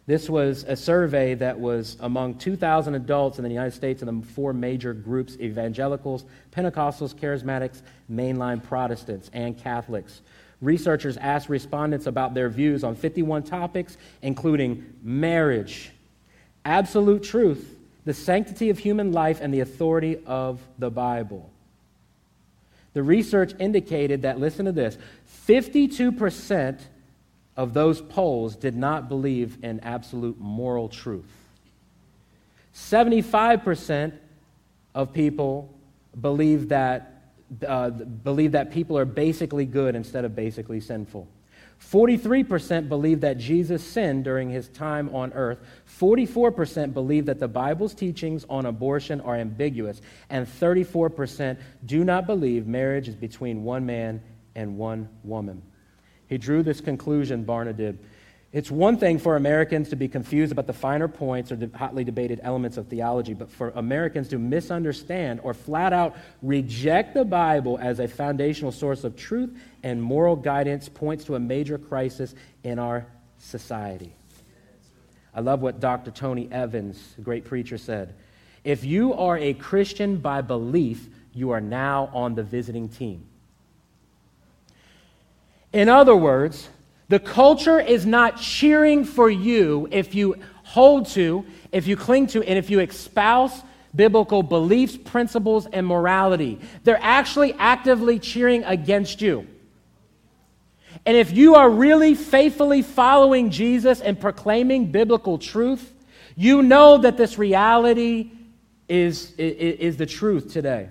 This 0.07 0.29
was 0.29 0.63
a 0.63 0.75
survey 0.75 1.33
that 1.35 1.59
was 1.59 1.97
among 1.99 2.35
2,000 2.35 2.93
adults 2.93 3.37
in 3.39 3.43
the 3.43 3.49
United 3.49 3.73
States 3.73 4.03
in 4.03 4.07
the 4.07 4.25
four 4.25 4.53
major 4.53 4.93
groups 4.93 5.35
evangelicals, 5.37 6.25
Pentecostals, 6.51 7.15
Charismatics, 7.15 7.81
mainline 8.11 8.63
Protestants, 8.63 9.31
and 9.33 9.57
Catholics. 9.57 10.21
Researchers 10.61 11.17
asked 11.17 11.49
respondents 11.49 12.07
about 12.07 12.33
their 12.33 12.49
views 12.49 12.83
on 12.83 12.95
51 12.95 13.43
topics, 13.43 13.97
including 14.21 14.93
marriage, 15.03 15.91
absolute 16.63 17.23
truth, 17.23 17.77
the 18.05 18.13
sanctity 18.13 18.69
of 18.69 18.79
human 18.79 19.11
life, 19.11 19.39
and 19.41 19.53
the 19.53 19.59
authority 19.59 20.19
of 20.25 20.59
the 20.79 20.89
Bible. 20.89 21.49
The 22.93 23.03
research 23.03 23.53
indicated 23.59 24.21
that, 24.21 24.39
listen 24.39 24.65
to 24.65 24.71
this 24.71 24.97
52% 25.47 26.79
of 27.57 27.73
those 27.73 28.01
polls 28.01 28.55
did 28.55 28.75
not 28.75 29.09
believe 29.09 29.63
in 29.63 29.79
absolute 29.81 30.39
moral 30.39 30.89
truth. 30.89 31.25
75% 32.73 34.13
of 34.93 35.13
people 35.13 35.73
believe 36.19 36.69
that 36.69 37.14
uh, 37.67 37.89
believe 37.89 38.53
that 38.53 38.71
people 38.71 38.97
are 38.97 39.05
basically 39.05 39.65
good 39.65 39.95
instead 39.95 40.25
of 40.25 40.35
basically 40.35 40.79
sinful. 40.79 41.27
43% 41.81 42.89
believe 42.89 43.21
that 43.21 43.37
Jesus 43.37 43.83
sinned 43.83 44.23
during 44.23 44.49
his 44.49 44.69
time 44.69 45.13
on 45.13 45.33
earth. 45.33 45.59
44% 45.99 46.93
believe 46.93 47.25
that 47.25 47.39
the 47.39 47.47
Bible's 47.47 47.93
teachings 47.93 48.45
on 48.49 48.65
abortion 48.65 49.21
are 49.21 49.35
ambiguous. 49.35 50.01
And 50.29 50.47
34% 50.47 51.57
do 51.85 52.03
not 52.03 52.25
believe 52.25 52.65
marriage 52.65 53.07
is 53.07 53.15
between 53.15 53.63
one 53.63 53.85
man 53.85 54.21
and 54.55 54.77
one 54.77 55.09
woman. 55.23 55.61
He 56.27 56.37
drew 56.37 56.63
this 56.63 56.81
conclusion, 56.81 57.45
Barna 57.45 57.75
did. 57.75 57.99
It's 58.55 58.71
one 58.71 58.97
thing 58.97 59.19
for 59.19 59.35
Americans 59.35 59.89
to 59.89 59.97
be 59.97 60.07
confused 60.07 60.53
about 60.53 60.65
the 60.65 60.71
finer 60.71 61.09
points 61.09 61.51
or 61.51 61.57
the 61.57 61.69
hotly 61.77 62.05
debated 62.05 62.39
elements 62.41 62.77
of 62.77 62.87
theology, 62.87 63.33
but 63.33 63.51
for 63.51 63.73
Americans 63.75 64.29
to 64.29 64.39
misunderstand 64.39 65.41
or 65.43 65.53
flat 65.53 65.91
out 65.91 66.15
reject 66.41 67.15
the 67.15 67.25
Bible 67.25 67.77
as 67.81 67.99
a 67.99 68.07
foundational 68.07 68.71
source 68.71 69.03
of 69.03 69.17
truth 69.17 69.53
and 69.83 70.01
moral 70.01 70.37
guidance 70.37 70.87
points 70.87 71.25
to 71.25 71.35
a 71.35 71.39
major 71.39 71.77
crisis 71.77 72.33
in 72.63 72.79
our 72.79 73.05
society. 73.39 74.13
I 75.33 75.41
love 75.41 75.59
what 75.59 75.81
Dr. 75.81 76.11
Tony 76.11 76.47
Evans, 76.49 77.13
the 77.17 77.23
great 77.23 77.43
preacher, 77.43 77.77
said. 77.77 78.15
If 78.63 78.85
you 78.85 79.15
are 79.15 79.37
a 79.37 79.53
Christian 79.53 80.15
by 80.15 80.39
belief, 80.39 81.09
you 81.33 81.51
are 81.51 81.59
now 81.59 82.09
on 82.13 82.35
the 82.35 82.43
visiting 82.43 82.87
team. 82.87 83.25
In 85.73 85.89
other 85.89 86.15
words, 86.15 86.69
the 87.07 87.19
culture 87.19 87.79
is 87.79 88.05
not 88.05 88.39
cheering 88.39 89.05
for 89.05 89.29
you 89.29 89.87
if 89.91 90.15
you 90.15 90.35
hold 90.63 91.07
to, 91.09 91.45
if 91.71 91.87
you 91.87 91.95
cling 91.95 92.27
to, 92.27 92.43
and 92.43 92.57
if 92.57 92.69
you 92.69 92.79
espouse 92.79 93.63
biblical 93.95 94.43
beliefs, 94.43 94.97
principles, 94.97 95.67
and 95.67 95.85
morality. 95.85 96.59
They're 96.83 96.99
actually 97.01 97.53
actively 97.53 98.19
cheering 98.19 98.63
against 98.63 99.21
you. 99.21 99.47
And 101.05 101.15
if 101.15 101.31
you 101.31 101.55
are 101.55 101.69
really 101.69 102.15
faithfully 102.15 102.81
following 102.81 103.51
Jesus 103.51 104.01
and 104.01 104.19
proclaiming 104.19 104.91
biblical 104.91 105.37
truth, 105.37 105.93
you 106.35 106.61
know 106.61 106.97
that 106.97 107.17
this 107.17 107.37
reality 107.37 108.31
is, 108.89 109.31
is, 109.37 109.77
is 109.79 109.97
the 109.97 110.05
truth 110.05 110.51
today. 110.51 110.89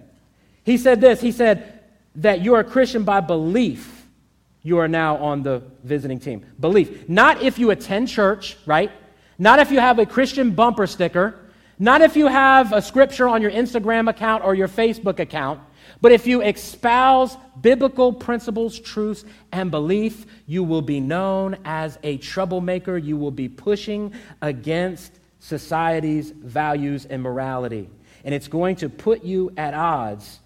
He 0.62 0.78
said 0.78 1.00
this 1.00 1.20
He 1.20 1.32
said 1.32 1.80
that 2.16 2.40
you 2.40 2.54
are 2.54 2.60
a 2.60 2.64
Christian 2.64 3.04
by 3.04 3.20
belief 3.20 3.93
you 4.64 4.78
are 4.78 4.88
now 4.88 5.18
on 5.18 5.42
the 5.42 5.62
visiting 5.84 6.18
team. 6.18 6.44
Belief. 6.58 7.08
Not 7.08 7.42
if 7.42 7.58
you 7.58 7.70
attend 7.70 8.08
church, 8.08 8.56
right? 8.66 8.90
Not 9.38 9.60
if 9.60 9.70
you 9.70 9.78
have 9.78 9.98
a 10.00 10.06
Christian 10.06 10.52
bumper 10.52 10.86
sticker. 10.88 11.38
Not 11.78 12.00
if 12.00 12.16
you 12.16 12.26
have 12.26 12.72
a 12.72 12.80
scripture 12.80 13.28
on 13.28 13.42
your 13.42 13.50
Instagram 13.50 14.08
account 14.08 14.42
or 14.42 14.54
your 14.54 14.68
Facebook 14.68 15.18
account. 15.18 15.60
But 16.00 16.12
if 16.12 16.26
you 16.26 16.40
espouse 16.40 17.36
biblical 17.60 18.12
principles, 18.12 18.80
truths, 18.80 19.24
and 19.52 19.70
belief, 19.70 20.24
you 20.46 20.64
will 20.64 20.82
be 20.82 20.98
known 20.98 21.58
as 21.64 21.98
a 22.02 22.16
troublemaker. 22.18 22.96
You 22.96 23.18
will 23.18 23.30
be 23.30 23.48
pushing 23.48 24.14
against 24.40 25.12
society's 25.40 26.30
values 26.30 27.04
and 27.04 27.22
morality. 27.22 27.90
And 28.24 28.34
it's 28.34 28.48
going 28.48 28.76
to 28.76 28.88
put 28.88 29.24
you 29.24 29.52
at 29.58 29.74
odds 29.74 30.40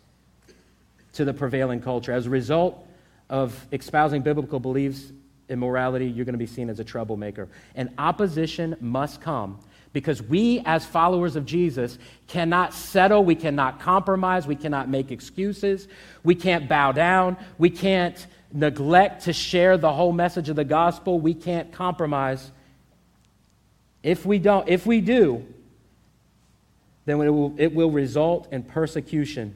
to 1.12 1.24
the 1.24 1.32
prevailing 1.32 1.80
culture. 1.80 2.10
As 2.10 2.26
a 2.26 2.30
result, 2.30 2.87
of 3.30 3.66
espousing 3.72 4.22
biblical 4.22 4.60
beliefs 4.60 5.12
in 5.48 5.58
morality, 5.58 6.06
you're 6.06 6.24
going 6.24 6.34
to 6.34 6.38
be 6.38 6.46
seen 6.46 6.68
as 6.68 6.80
a 6.80 6.84
troublemaker. 6.84 7.48
And 7.74 7.90
opposition 7.98 8.76
must 8.80 9.20
come 9.20 9.58
because 9.92 10.22
we, 10.22 10.62
as 10.64 10.84
followers 10.84 11.36
of 11.36 11.46
Jesus, 11.46 11.98
cannot 12.26 12.74
settle, 12.74 13.24
we 13.24 13.34
cannot 13.34 13.80
compromise, 13.80 14.46
we 14.46 14.56
cannot 14.56 14.88
make 14.88 15.10
excuses, 15.10 15.88
we 16.22 16.34
can't 16.34 16.68
bow 16.68 16.92
down, 16.92 17.36
we 17.56 17.70
can't 17.70 18.26
neglect 18.52 19.24
to 19.24 19.32
share 19.32 19.76
the 19.76 19.92
whole 19.92 20.12
message 20.12 20.48
of 20.48 20.56
the 20.56 20.64
gospel, 20.64 21.18
we 21.18 21.34
can't 21.34 21.72
compromise. 21.72 22.50
If 24.02 24.24
we 24.24 24.38
don't, 24.38 24.68
if 24.68 24.86
we 24.86 25.00
do, 25.00 25.46
then 27.06 27.20
it 27.20 27.30
will, 27.30 27.54
it 27.56 27.74
will 27.74 27.90
result 27.90 28.52
in 28.52 28.62
persecution 28.62 29.54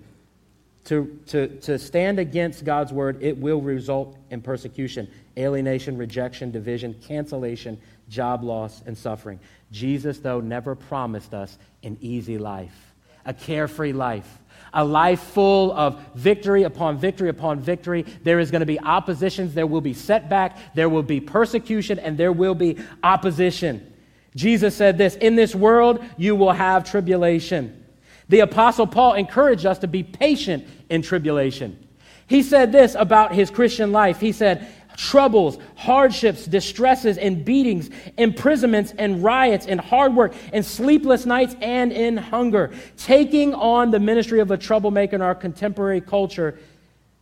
to, 0.85 1.19
to, 1.27 1.49
to 1.61 1.79
stand 1.79 2.19
against 2.19 2.65
God's 2.65 2.93
word, 2.93 3.23
it 3.23 3.37
will 3.39 3.61
result 3.61 4.17
in 4.31 4.41
persecution, 4.41 5.09
alienation, 5.37 5.97
rejection, 5.97 6.51
division, 6.51 6.95
cancellation, 7.07 7.81
job 8.09 8.43
loss, 8.43 8.83
and 8.87 8.99
suffering. 8.99 9.39
Jesus, 9.71 10.19
though, 10.19 10.41
never 10.41 10.75
promised 10.75 11.35
us 11.35 11.57
an 11.85 11.97
easy 12.01 12.37
life, 12.37 12.95
a 13.25 13.33
carefree 13.33 13.93
life, 13.93 14.39
a 14.75 14.85
life 14.85 15.21
full 15.21 15.73
of 15.73 16.01
victory 16.15 16.65
upon 16.65 16.99
victory 16.99 17.29
upon 17.29 17.61
victory. 17.61 18.05
There 18.25 18.41
is 18.41 18.51
going 18.51 18.61
to 18.61 18.67
be 18.67 18.81
oppositions, 18.81 19.55
there 19.55 19.67
will 19.67 19.81
be 19.81 19.95
setback, 19.95 20.75
there 20.75 20.89
will 20.89 21.03
be 21.05 21.21
persecution, 21.21 22.01
and 22.01 22.19
there 22.19 22.33
will 22.33 22.55
be 22.55 22.77
opposition. 23.05 23.93
Jesus 24.35 24.75
said 24.75 24.99
this 24.99 25.15
In 25.17 25.37
this 25.37 25.55
world, 25.55 26.05
you 26.17 26.35
will 26.35 26.53
have 26.53 26.91
tribulation. 26.91 27.82
The 28.29 28.41
Apostle 28.41 28.87
Paul 28.87 29.15
encouraged 29.15 29.67
us 29.67 29.79
to 29.79 29.89
be 29.89 30.03
patient 30.03 30.67
in 30.89 31.03
tribulation. 31.03 31.89
He 32.27 32.43
said 32.43 32.73
this 32.73 32.95
about 32.95 33.35
his 33.35 33.51
Christian 33.51 33.93
life. 33.93 34.21
He 34.21 34.33
said, 34.33 34.69
Troubles, 34.97 35.59
hardships, 35.75 36.45
distresses, 36.45 37.17
and 37.17 37.45
beatings, 37.45 37.91
imprisonments, 38.19 38.93
and 38.99 39.23
riots, 39.23 39.67
and 39.67 39.81
hard 39.81 40.15
work, 40.15 40.35
and 40.53 40.65
sleepless 40.65 41.25
nights, 41.25 41.57
and 41.61 41.93
in 41.93 42.17
hunger. 42.17 42.73
Taking 42.97 43.55
on 43.55 43.91
the 43.91 43.99
ministry 43.99 44.41
of 44.41 44.51
a 44.51 44.57
troublemaker 44.57 45.17
in 45.17 45.23
our 45.23 45.35
contemporary 45.35 46.01
culture 46.01 46.59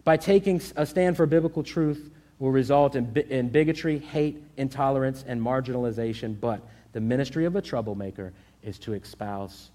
by 0.05 0.17
taking 0.17 0.61
a 0.77 0.85
stand 0.85 1.17
for 1.17 1.27
biblical 1.27 1.63
truth 1.63 2.11
will 2.39 2.51
result 2.51 2.97
in, 2.97 3.17
in 3.31 3.49
bigotry, 3.49 3.99
hate, 3.99 4.43
intolerance, 4.57 5.25
and 5.27 5.41
marginalization. 5.41 6.39
But 6.41 6.61
the 6.93 7.01
ministry 7.01 7.45
of 7.45 7.55
a 7.55 7.63
troublemaker 7.63 8.33
is 8.63 8.79
to 8.81 8.95
espouse 8.95 9.71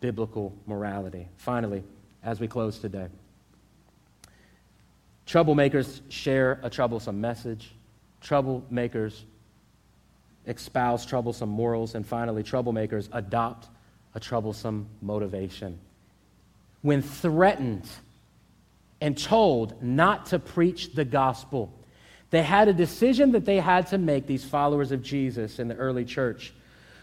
biblical 0.00 0.54
morality. 0.66 1.28
Finally, 1.36 1.84
as 2.22 2.40
we 2.40 2.48
close 2.48 2.78
today, 2.78 3.06
troublemakers 5.26 6.00
share 6.08 6.58
a 6.62 6.70
troublesome 6.70 7.20
message, 7.20 7.72
troublemakers 8.22 9.22
espouse 10.46 11.06
troublesome 11.06 11.48
morals, 11.48 11.94
and 11.94 12.06
finally, 12.06 12.42
troublemakers 12.42 13.08
adopt 13.12 13.68
a 14.14 14.20
troublesome 14.20 14.86
motivation. 15.02 15.78
When 16.82 17.02
threatened 17.02 17.86
and 19.00 19.16
told 19.16 19.82
not 19.82 20.26
to 20.26 20.38
preach 20.38 20.94
the 20.94 21.04
gospel, 21.04 21.72
they 22.30 22.42
had 22.42 22.68
a 22.68 22.72
decision 22.72 23.32
that 23.32 23.44
they 23.44 23.58
had 23.58 23.88
to 23.88 23.98
make, 23.98 24.26
these 24.26 24.44
followers 24.44 24.92
of 24.92 25.02
Jesus 25.02 25.58
in 25.58 25.68
the 25.68 25.74
early 25.74 26.04
church. 26.04 26.52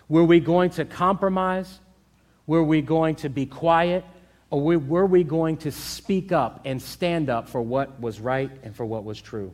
Were 0.10 0.24
we 0.24 0.40
going 0.40 0.70
to 0.72 0.86
compromise? 0.86 1.80
Were 2.48 2.64
we 2.64 2.82
going 2.82 3.16
to 3.18 3.30
be 3.30 3.46
quiet? 3.46 4.04
Or 4.50 4.62
were 4.62 5.06
we 5.06 5.24
going 5.24 5.58
to 5.58 5.72
speak 5.72 6.32
up 6.32 6.62
and 6.64 6.82
stand 6.82 7.30
up 7.30 7.50
for 7.50 7.62
what 7.62 8.00
was 8.00 8.20
right 8.20 8.50
and 8.64 8.76
for 8.76 8.86
what 8.86 9.04
was 9.04 9.22
true? 9.22 9.54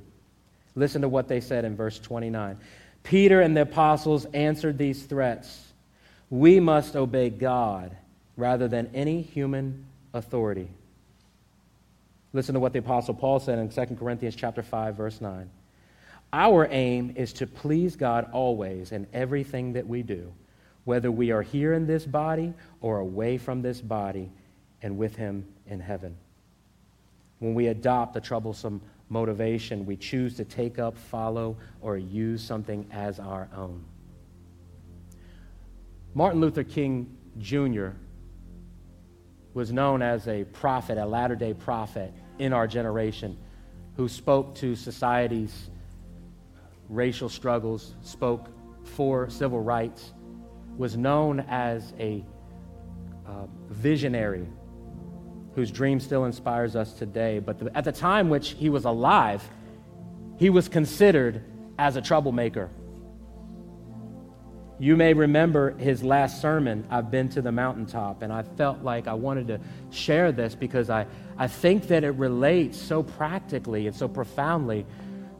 Listen 0.75 1.01
to 1.01 1.09
what 1.09 1.27
they 1.27 1.41
said 1.41 1.65
in 1.65 1.75
verse 1.75 1.99
29. 1.99 2.57
Peter 3.03 3.41
and 3.41 3.57
the 3.57 3.63
apostles 3.63 4.25
answered 4.33 4.77
these 4.77 5.03
threats 5.03 5.73
We 6.29 6.59
must 6.59 6.95
obey 6.95 7.29
God 7.29 7.95
rather 8.37 8.67
than 8.67 8.89
any 8.93 9.21
human 9.21 9.85
authority. 10.13 10.69
Listen 12.31 12.53
to 12.53 12.59
what 12.59 12.73
the 12.73 12.79
apostle 12.79 13.13
Paul 13.13 13.39
said 13.39 13.59
in 13.59 13.69
2 13.69 13.95
Corinthians 13.95 14.35
chapter 14.35 14.63
5 14.63 14.95
verse 14.95 15.21
9. 15.21 15.49
Our 16.31 16.67
aim 16.71 17.13
is 17.15 17.33
to 17.33 17.47
please 17.47 17.95
God 17.95 18.29
always 18.31 18.91
in 18.91 19.05
everything 19.13 19.73
that 19.73 19.87
we 19.87 20.01
do, 20.01 20.33
whether 20.85 21.11
we 21.11 21.31
are 21.31 21.41
here 21.41 21.73
in 21.73 21.87
this 21.87 22.05
body 22.05 22.53
or 22.81 22.99
away 22.99 23.37
from 23.37 23.61
this 23.61 23.81
body 23.81 24.31
and 24.81 24.97
with 24.97 25.15
him 25.15 25.45
in 25.67 25.79
heaven. 25.79 26.17
When 27.39 27.53
we 27.53 27.67
adopt 27.67 28.15
a 28.15 28.21
troublesome 28.21 28.81
motivation. 29.13 29.85
We 29.85 29.95
choose 29.95 30.35
to 30.37 30.43
take 30.43 30.79
up, 30.79 30.97
follow, 30.97 31.55
or 31.81 31.97
use 31.97 32.43
something 32.43 32.85
as 32.91 33.19
our 33.19 33.47
own. 33.55 33.85
Martin 36.13 36.41
Luther 36.41 36.63
King 36.63 37.15
Jr. 37.39 37.89
was 39.53 39.71
known 39.71 40.01
as 40.01 40.27
a 40.27 40.43
prophet, 40.45 40.97
a 40.97 41.05
latter 41.05 41.35
day 41.35 41.53
prophet 41.53 42.13
in 42.39 42.53
our 42.53 42.67
generation, 42.67 43.37
who 43.95 44.09
spoke 44.09 44.55
to 44.55 44.75
society's 44.75 45.69
racial 46.89 47.29
struggles, 47.29 47.95
spoke 48.01 48.49
for 48.83 49.29
civil 49.29 49.61
rights, 49.61 50.11
was 50.77 50.97
known 50.97 51.41
as 51.41 51.93
a 51.99 52.23
uh, 53.25 53.45
visionary 53.69 54.47
whose 55.55 55.71
dream 55.71 55.99
still 55.99 56.25
inspires 56.25 56.75
us 56.75 56.93
today. 56.93 57.39
But 57.39 57.59
the, 57.59 57.77
at 57.77 57.83
the 57.83 57.91
time 57.91 58.29
which 58.29 58.51
he 58.51 58.69
was 58.69 58.85
alive, 58.85 59.47
he 60.37 60.49
was 60.49 60.67
considered 60.67 61.43
as 61.77 61.95
a 61.95 62.01
troublemaker. 62.01 62.69
You 64.79 64.95
may 64.95 65.13
remember 65.13 65.77
his 65.77 66.03
last 66.03 66.41
sermon, 66.41 66.85
I've 66.89 67.11
been 67.11 67.29
to 67.29 67.41
the 67.41 67.51
mountaintop, 67.51 68.23
and 68.23 68.33
I 68.33 68.43
felt 68.43 68.83
like 68.83 69.07
I 69.07 69.13
wanted 69.13 69.47
to 69.47 69.59
share 69.91 70.31
this 70.31 70.55
because 70.55 70.89
I, 70.89 71.05
I 71.37 71.47
think 71.47 71.87
that 71.87 72.03
it 72.03 72.11
relates 72.11 72.77
so 72.77 73.03
practically 73.03 73.87
and 73.87 73.95
so 73.95 74.07
profoundly 74.07 74.85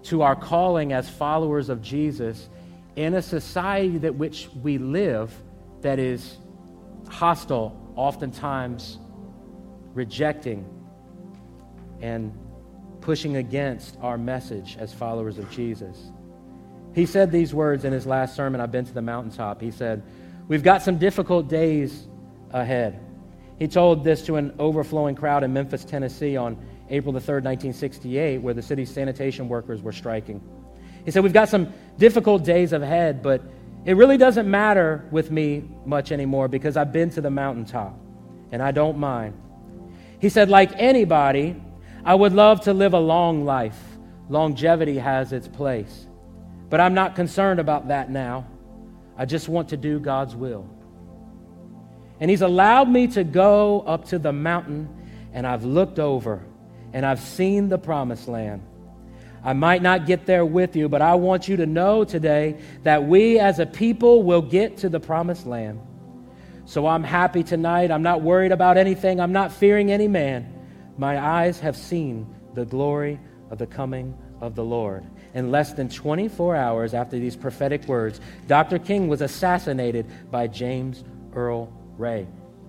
to 0.04 0.22
our 0.22 0.36
calling 0.36 0.94
as 0.94 1.10
followers 1.10 1.70
of 1.70 1.82
Jesus 1.82 2.50
in 2.96 3.16
a 3.16 3.22
society 3.22 3.98
that 4.00 4.16
which 4.16 4.50
we 4.62 4.78
live 4.78 5.34
that 5.82 6.00
is 6.00 6.38
hostile, 7.10 7.94
oftentimes 7.96 9.00
rejecting 9.94 10.66
and 12.02 12.38
pushing 13.02 13.38
against 13.38 13.98
our 14.02 14.18
message 14.18 14.78
as 14.80 14.94
followers 14.94 15.38
of 15.38 15.50
Jesus. 15.52 16.12
He 16.94 17.06
said 17.06 17.32
these 17.32 17.54
words 17.54 17.86
in 17.86 17.92
his 17.92 18.06
last 18.06 18.36
sermon, 18.36 18.62
I've 18.62 18.72
been 18.72 18.86
to 18.86 18.94
the 18.94 19.02
mountaintop. 19.02 19.62
He 19.62 19.72
said, 19.72 20.04
We've 20.48 20.64
got 20.64 20.82
some 20.82 20.98
difficult 20.98 21.48
days 21.48 22.08
ahead. 22.52 23.00
He 23.58 23.68
told 23.68 24.04
this 24.04 24.24
to 24.26 24.36
an 24.36 24.54
overflowing 24.60 25.16
crowd 25.16 25.44
in 25.44 25.54
Memphis, 25.54 25.86
Tennessee 25.86 26.36
on 26.36 26.58
April 26.90 27.14
the 27.14 27.20
3rd, 27.20 27.44
1968, 27.44 28.40
where 28.40 28.54
the 28.54 28.62
city's 28.62 28.92
sanitation 28.92 29.48
workers 29.48 29.82
were 29.82 29.92
striking. 29.92 30.42
He 31.06 31.12
said, 31.12 31.24
We've 31.24 31.34
got 31.34 31.50
some 31.50 31.74
difficult 31.98 32.44
days 32.44 32.74
ahead, 32.74 33.22
but 33.22 33.42
it 33.86 33.96
really 33.96 34.18
doesn't 34.18 34.50
matter 34.50 35.06
with 35.12 35.30
me 35.30 35.64
much 35.86 36.12
anymore 36.12 36.48
because 36.48 36.78
I've 36.78 36.94
been 36.94 37.10
to 37.12 37.22
the 37.22 37.30
mountaintop 37.30 37.98
and 38.52 38.62
I 38.62 38.72
don't 38.72 38.98
mind. 38.98 39.40
He 40.20 40.30
said, 40.30 40.50
like 40.50 40.72
anybody, 40.78 41.62
I 42.06 42.16
would 42.16 42.32
love 42.32 42.62
to 42.62 42.74
live 42.74 42.94
a 42.94 43.00
long 43.00 43.44
life. 43.44 43.78
Longevity 44.30 44.98
has 44.98 45.34
its 45.34 45.48
place. 45.48 46.08
But 46.70 46.80
I'm 46.80 46.94
not 46.94 47.16
concerned 47.16 47.60
about 47.60 47.90
that 47.90 48.10
now. 48.10 48.48
I 49.18 49.26
just 49.26 49.50
want 49.50 49.70
to 49.70 49.78
do 49.78 50.00
God's 50.00 50.36
will. 50.36 50.68
And 52.20 52.32
He's 52.32 52.42
allowed 52.42 52.90
me 52.90 53.08
to 53.08 53.24
go 53.24 53.82
up 53.82 54.06
to 54.10 54.20
the 54.20 54.32
mountain, 54.32 54.88
and 55.34 55.46
I've 55.46 55.66
looked 55.66 56.00
over 56.00 56.46
and 56.94 57.06
I've 57.06 57.20
seen 57.20 57.70
the 57.70 57.78
promised 57.78 58.28
land. 58.28 58.62
I 59.44 59.54
might 59.54 59.82
not 59.82 60.06
get 60.06 60.26
there 60.26 60.46
with 60.46 60.76
you, 60.76 60.88
but 60.88 61.02
I 61.02 61.16
want 61.16 61.48
you 61.48 61.58
to 61.58 61.66
know 61.66 62.04
today 62.04 62.58
that 62.84 63.04
we 63.04 63.40
as 63.40 63.60
a 63.60 63.66
people 63.66 64.24
will 64.24 64.42
get 64.42 64.78
to 64.78 64.90
the 64.90 65.00
promised 65.00 65.46
land. 65.46 65.82
So 66.66 66.88
I'm 66.88 67.04
happy 67.04 67.44
tonight. 67.44 67.92
I'm 67.92 68.04
not 68.04 68.22
worried 68.22 68.54
about 68.54 68.78
anything. 68.78 69.20
I'm 69.20 69.34
not 69.34 69.52
fearing 69.52 69.92
any 69.92 70.08
man. 70.08 70.52
My 70.98 71.20
eyes 71.20 71.60
have 71.60 71.76
seen 71.76 72.26
the 72.54 72.66
glory 72.66 73.20
of 73.52 73.58
the 73.58 73.68
coming 73.68 74.18
of 74.40 74.56
the 74.56 74.64
Lord. 74.64 75.04
In 75.34 75.52
less 75.52 75.74
than 75.74 75.90
24 75.90 76.56
hours 76.56 76.94
after 76.94 77.20
these 77.20 77.36
prophetic 77.36 77.86
words, 77.88 78.22
Dr. 78.48 78.80
King 78.80 79.08
was 79.08 79.22
assassinated 79.22 80.06
by 80.32 80.48
James 80.48 81.04
Earl 81.34 81.72
Ray. 81.98 82.28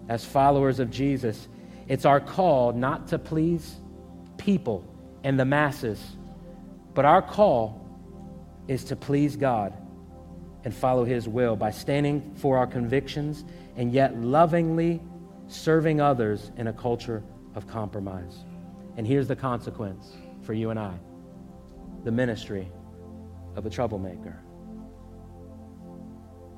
As 0.09 0.25
followers 0.25 0.81
of 0.81 0.91
Jesus, 0.91 1.49
it's 1.89 2.05
our 2.05 2.21
call 2.21 2.73
not 2.73 3.09
to 3.09 3.19
please 3.19 3.77
people 4.39 4.85
and 5.23 5.39
the 5.39 5.45
masses, 5.45 6.03
but 6.95 7.05
our 7.05 7.21
call 7.21 7.81
is 8.69 8.85
to 8.85 8.97
please 8.97 9.37
God 9.37 9.77
and 10.65 10.75
follow 10.75 11.05
His 11.05 11.29
will 11.29 11.57
by 11.57 11.71
standing 11.71 12.35
for 12.37 12.57
our 12.57 12.67
convictions 12.67 13.45
and 13.77 13.93
yet 13.93 14.17
lovingly 14.19 15.03
serving 15.49 16.01
others 16.01 16.51
in 16.57 16.69
a 16.69 16.73
culture 16.73 17.23
of 17.55 17.67
compromise. 17.67 18.45
And 18.97 19.07
here's 19.07 19.29
the 19.29 19.37
consequence 19.37 20.13
for 20.43 20.55
you 20.55 20.71
and 20.71 20.79
I 20.79 20.95
the 22.05 22.13
ministry 22.13 22.71
of 23.57 23.65
a 23.65 23.71
troublemaker. 23.71 24.39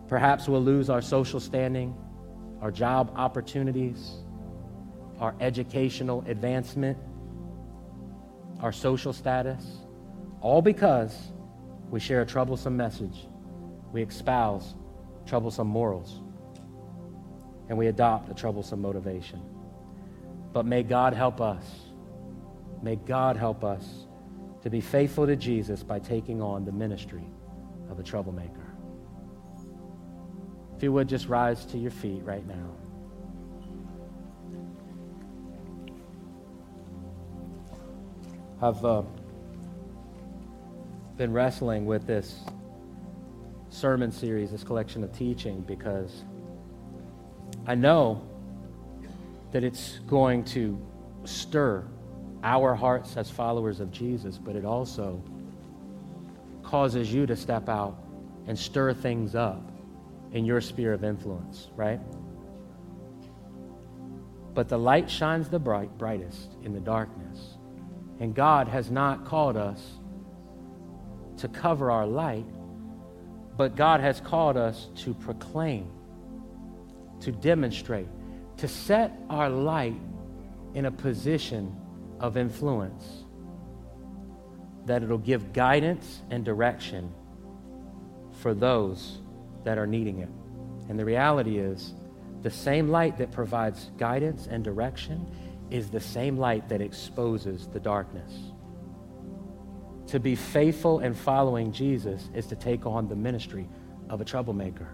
Perhaps 0.08 0.48
we'll 0.48 0.62
lose 0.62 0.90
our 0.90 1.00
social 1.00 1.38
standing, 1.38 1.96
our 2.60 2.70
job 2.72 3.12
opportunities, 3.14 4.16
our 5.20 5.34
educational 5.40 6.24
advancement, 6.26 6.98
our 8.60 8.72
social 8.72 9.12
status, 9.12 9.64
all 10.40 10.62
because 10.62 11.32
we 11.90 12.00
share 12.00 12.22
a 12.22 12.26
troublesome 12.26 12.76
message. 12.76 13.26
We 13.92 14.02
espouse 14.02 14.74
troublesome 15.26 15.66
morals 15.66 16.20
and 17.68 17.76
we 17.76 17.88
adopt 17.88 18.30
a 18.30 18.34
troublesome 18.34 18.80
motivation. 18.80 19.40
But 20.52 20.66
may 20.66 20.82
God 20.82 21.14
help 21.14 21.40
us. 21.40 21.64
May 22.82 22.96
God 22.96 23.36
help 23.36 23.64
us 23.64 24.06
to 24.62 24.70
be 24.70 24.80
faithful 24.80 25.26
to 25.26 25.36
Jesus 25.36 25.82
by 25.82 25.98
taking 25.98 26.40
on 26.40 26.64
the 26.64 26.72
ministry 26.72 27.24
of 27.90 27.98
a 27.98 28.02
troublemaker. 28.02 28.74
If 30.76 30.82
you 30.82 30.92
would 30.92 31.08
just 31.08 31.28
rise 31.28 31.64
to 31.66 31.78
your 31.78 31.90
feet 31.90 32.22
right 32.24 32.46
now. 32.46 32.70
I've 38.60 38.84
uh, 38.84 39.02
been 41.16 41.32
wrestling 41.32 41.86
with 41.86 42.06
this 42.06 42.44
sermon 43.70 44.12
series, 44.12 44.50
this 44.50 44.62
collection 44.62 45.02
of 45.02 45.12
teaching, 45.12 45.60
because 45.62 46.24
I 47.66 47.74
know 47.74 48.22
that 49.52 49.64
it's 49.64 50.00
going 50.06 50.44
to 50.44 50.78
stir 51.24 51.84
our 52.42 52.74
hearts 52.74 53.16
as 53.16 53.30
followers 53.30 53.80
of 53.80 53.90
Jesus, 53.90 54.38
but 54.38 54.56
it 54.56 54.64
also 54.64 55.22
causes 56.62 57.12
you 57.12 57.26
to 57.26 57.34
step 57.34 57.68
out 57.68 57.96
and 58.46 58.58
stir 58.58 58.92
things 58.92 59.34
up 59.34 59.70
in 60.32 60.44
your 60.44 60.60
sphere 60.60 60.92
of 60.92 61.02
influence, 61.02 61.68
right? 61.76 62.00
But 64.54 64.68
the 64.68 64.78
light 64.78 65.10
shines 65.10 65.48
the 65.48 65.58
bright, 65.58 65.96
brightest 65.96 66.52
in 66.62 66.72
the 66.72 66.80
darkness. 66.80 67.56
And 68.20 68.34
God 68.34 68.68
has 68.68 68.90
not 68.90 69.24
called 69.24 69.56
us 69.56 69.98
to 71.38 71.48
cover 71.48 71.90
our 71.90 72.06
light, 72.06 72.46
but 73.56 73.76
God 73.76 74.00
has 74.00 74.20
called 74.20 74.56
us 74.56 74.88
to 74.96 75.14
proclaim 75.14 75.90
to 77.20 77.32
demonstrate, 77.32 78.08
to 78.58 78.68
set 78.68 79.12
our 79.30 79.48
light 79.48 80.00
in 80.74 80.86
a 80.86 80.90
position 80.90 81.74
of 82.20 82.36
influence, 82.36 83.24
that 84.86 85.02
it'll 85.02 85.18
give 85.18 85.52
guidance 85.52 86.22
and 86.30 86.44
direction 86.44 87.12
for 88.40 88.54
those 88.54 89.18
that 89.64 89.78
are 89.78 89.86
needing 89.86 90.18
it. 90.20 90.28
And 90.88 90.98
the 90.98 91.04
reality 91.04 91.58
is, 91.58 91.94
the 92.42 92.50
same 92.50 92.90
light 92.90 93.18
that 93.18 93.32
provides 93.32 93.90
guidance 93.98 94.46
and 94.46 94.62
direction 94.62 95.26
is 95.70 95.90
the 95.90 96.00
same 96.00 96.36
light 96.36 96.68
that 96.68 96.80
exposes 96.80 97.66
the 97.66 97.80
darkness. 97.80 98.32
To 100.08 100.20
be 100.20 100.34
faithful 100.36 101.00
and 101.00 101.16
following 101.16 101.72
Jesus 101.72 102.30
is 102.34 102.46
to 102.46 102.56
take 102.56 102.86
on 102.86 103.08
the 103.08 103.16
ministry 103.16 103.68
of 104.08 104.20
a 104.20 104.24
troublemaker. 104.24 104.88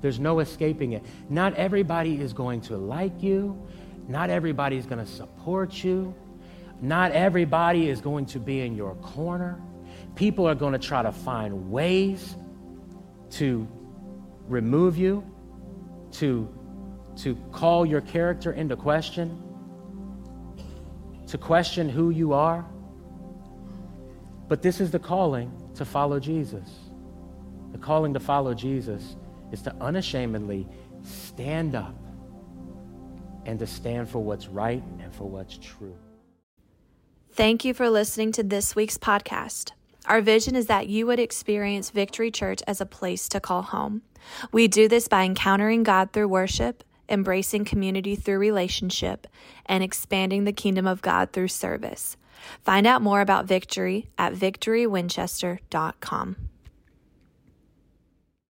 There's 0.00 0.20
no 0.20 0.38
escaping 0.40 0.92
it. 0.92 1.04
Not 1.28 1.54
everybody 1.54 2.20
is 2.20 2.32
going 2.32 2.60
to 2.62 2.76
like 2.76 3.22
you. 3.22 3.66
Not 4.06 4.30
everybody 4.30 4.76
is 4.76 4.86
going 4.86 5.04
to 5.04 5.10
support 5.10 5.82
you. 5.82 6.14
Not 6.80 7.12
everybody 7.12 7.88
is 7.88 8.00
going 8.00 8.26
to 8.26 8.38
be 8.38 8.60
in 8.60 8.74
your 8.74 8.94
corner. 8.96 9.60
People 10.14 10.46
are 10.46 10.54
going 10.54 10.72
to 10.72 10.78
try 10.78 11.02
to 11.02 11.10
find 11.10 11.70
ways 11.70 12.36
to 13.30 13.66
remove 14.46 14.96
you, 14.96 15.24
to, 16.12 16.48
to 17.16 17.34
call 17.50 17.86
your 17.86 18.00
character 18.00 18.52
into 18.52 18.76
question, 18.76 19.42
to 21.26 21.38
question 21.38 21.88
who 21.88 22.10
you 22.10 22.34
are. 22.34 22.64
But 24.54 24.62
this 24.62 24.80
is 24.80 24.92
the 24.92 25.00
calling 25.00 25.50
to 25.74 25.84
follow 25.84 26.20
Jesus. 26.20 26.70
The 27.72 27.78
calling 27.78 28.14
to 28.14 28.20
follow 28.20 28.54
Jesus 28.54 29.16
is 29.50 29.62
to 29.62 29.74
unashamedly 29.80 30.68
stand 31.02 31.74
up 31.74 31.96
and 33.46 33.58
to 33.58 33.66
stand 33.66 34.08
for 34.08 34.20
what's 34.20 34.46
right 34.46 34.80
and 35.00 35.12
for 35.12 35.28
what's 35.28 35.58
true. 35.58 35.96
Thank 37.32 37.64
you 37.64 37.74
for 37.74 37.90
listening 37.90 38.30
to 38.30 38.44
this 38.44 38.76
week's 38.76 38.96
podcast. 38.96 39.72
Our 40.06 40.20
vision 40.20 40.54
is 40.54 40.66
that 40.66 40.86
you 40.86 41.04
would 41.08 41.18
experience 41.18 41.90
Victory 41.90 42.30
Church 42.30 42.62
as 42.64 42.80
a 42.80 42.86
place 42.86 43.28
to 43.30 43.40
call 43.40 43.62
home. 43.62 44.02
We 44.52 44.68
do 44.68 44.86
this 44.86 45.08
by 45.08 45.24
encountering 45.24 45.82
God 45.82 46.12
through 46.12 46.28
worship, 46.28 46.84
embracing 47.08 47.64
community 47.64 48.14
through 48.14 48.38
relationship, 48.38 49.26
and 49.66 49.82
expanding 49.82 50.44
the 50.44 50.52
kingdom 50.52 50.86
of 50.86 51.02
God 51.02 51.32
through 51.32 51.48
service. 51.48 52.16
Find 52.64 52.86
out 52.86 53.02
more 53.02 53.20
about 53.20 53.46
Victory 53.46 54.08
at 54.18 54.34
victorywinchester.com. 54.34 56.36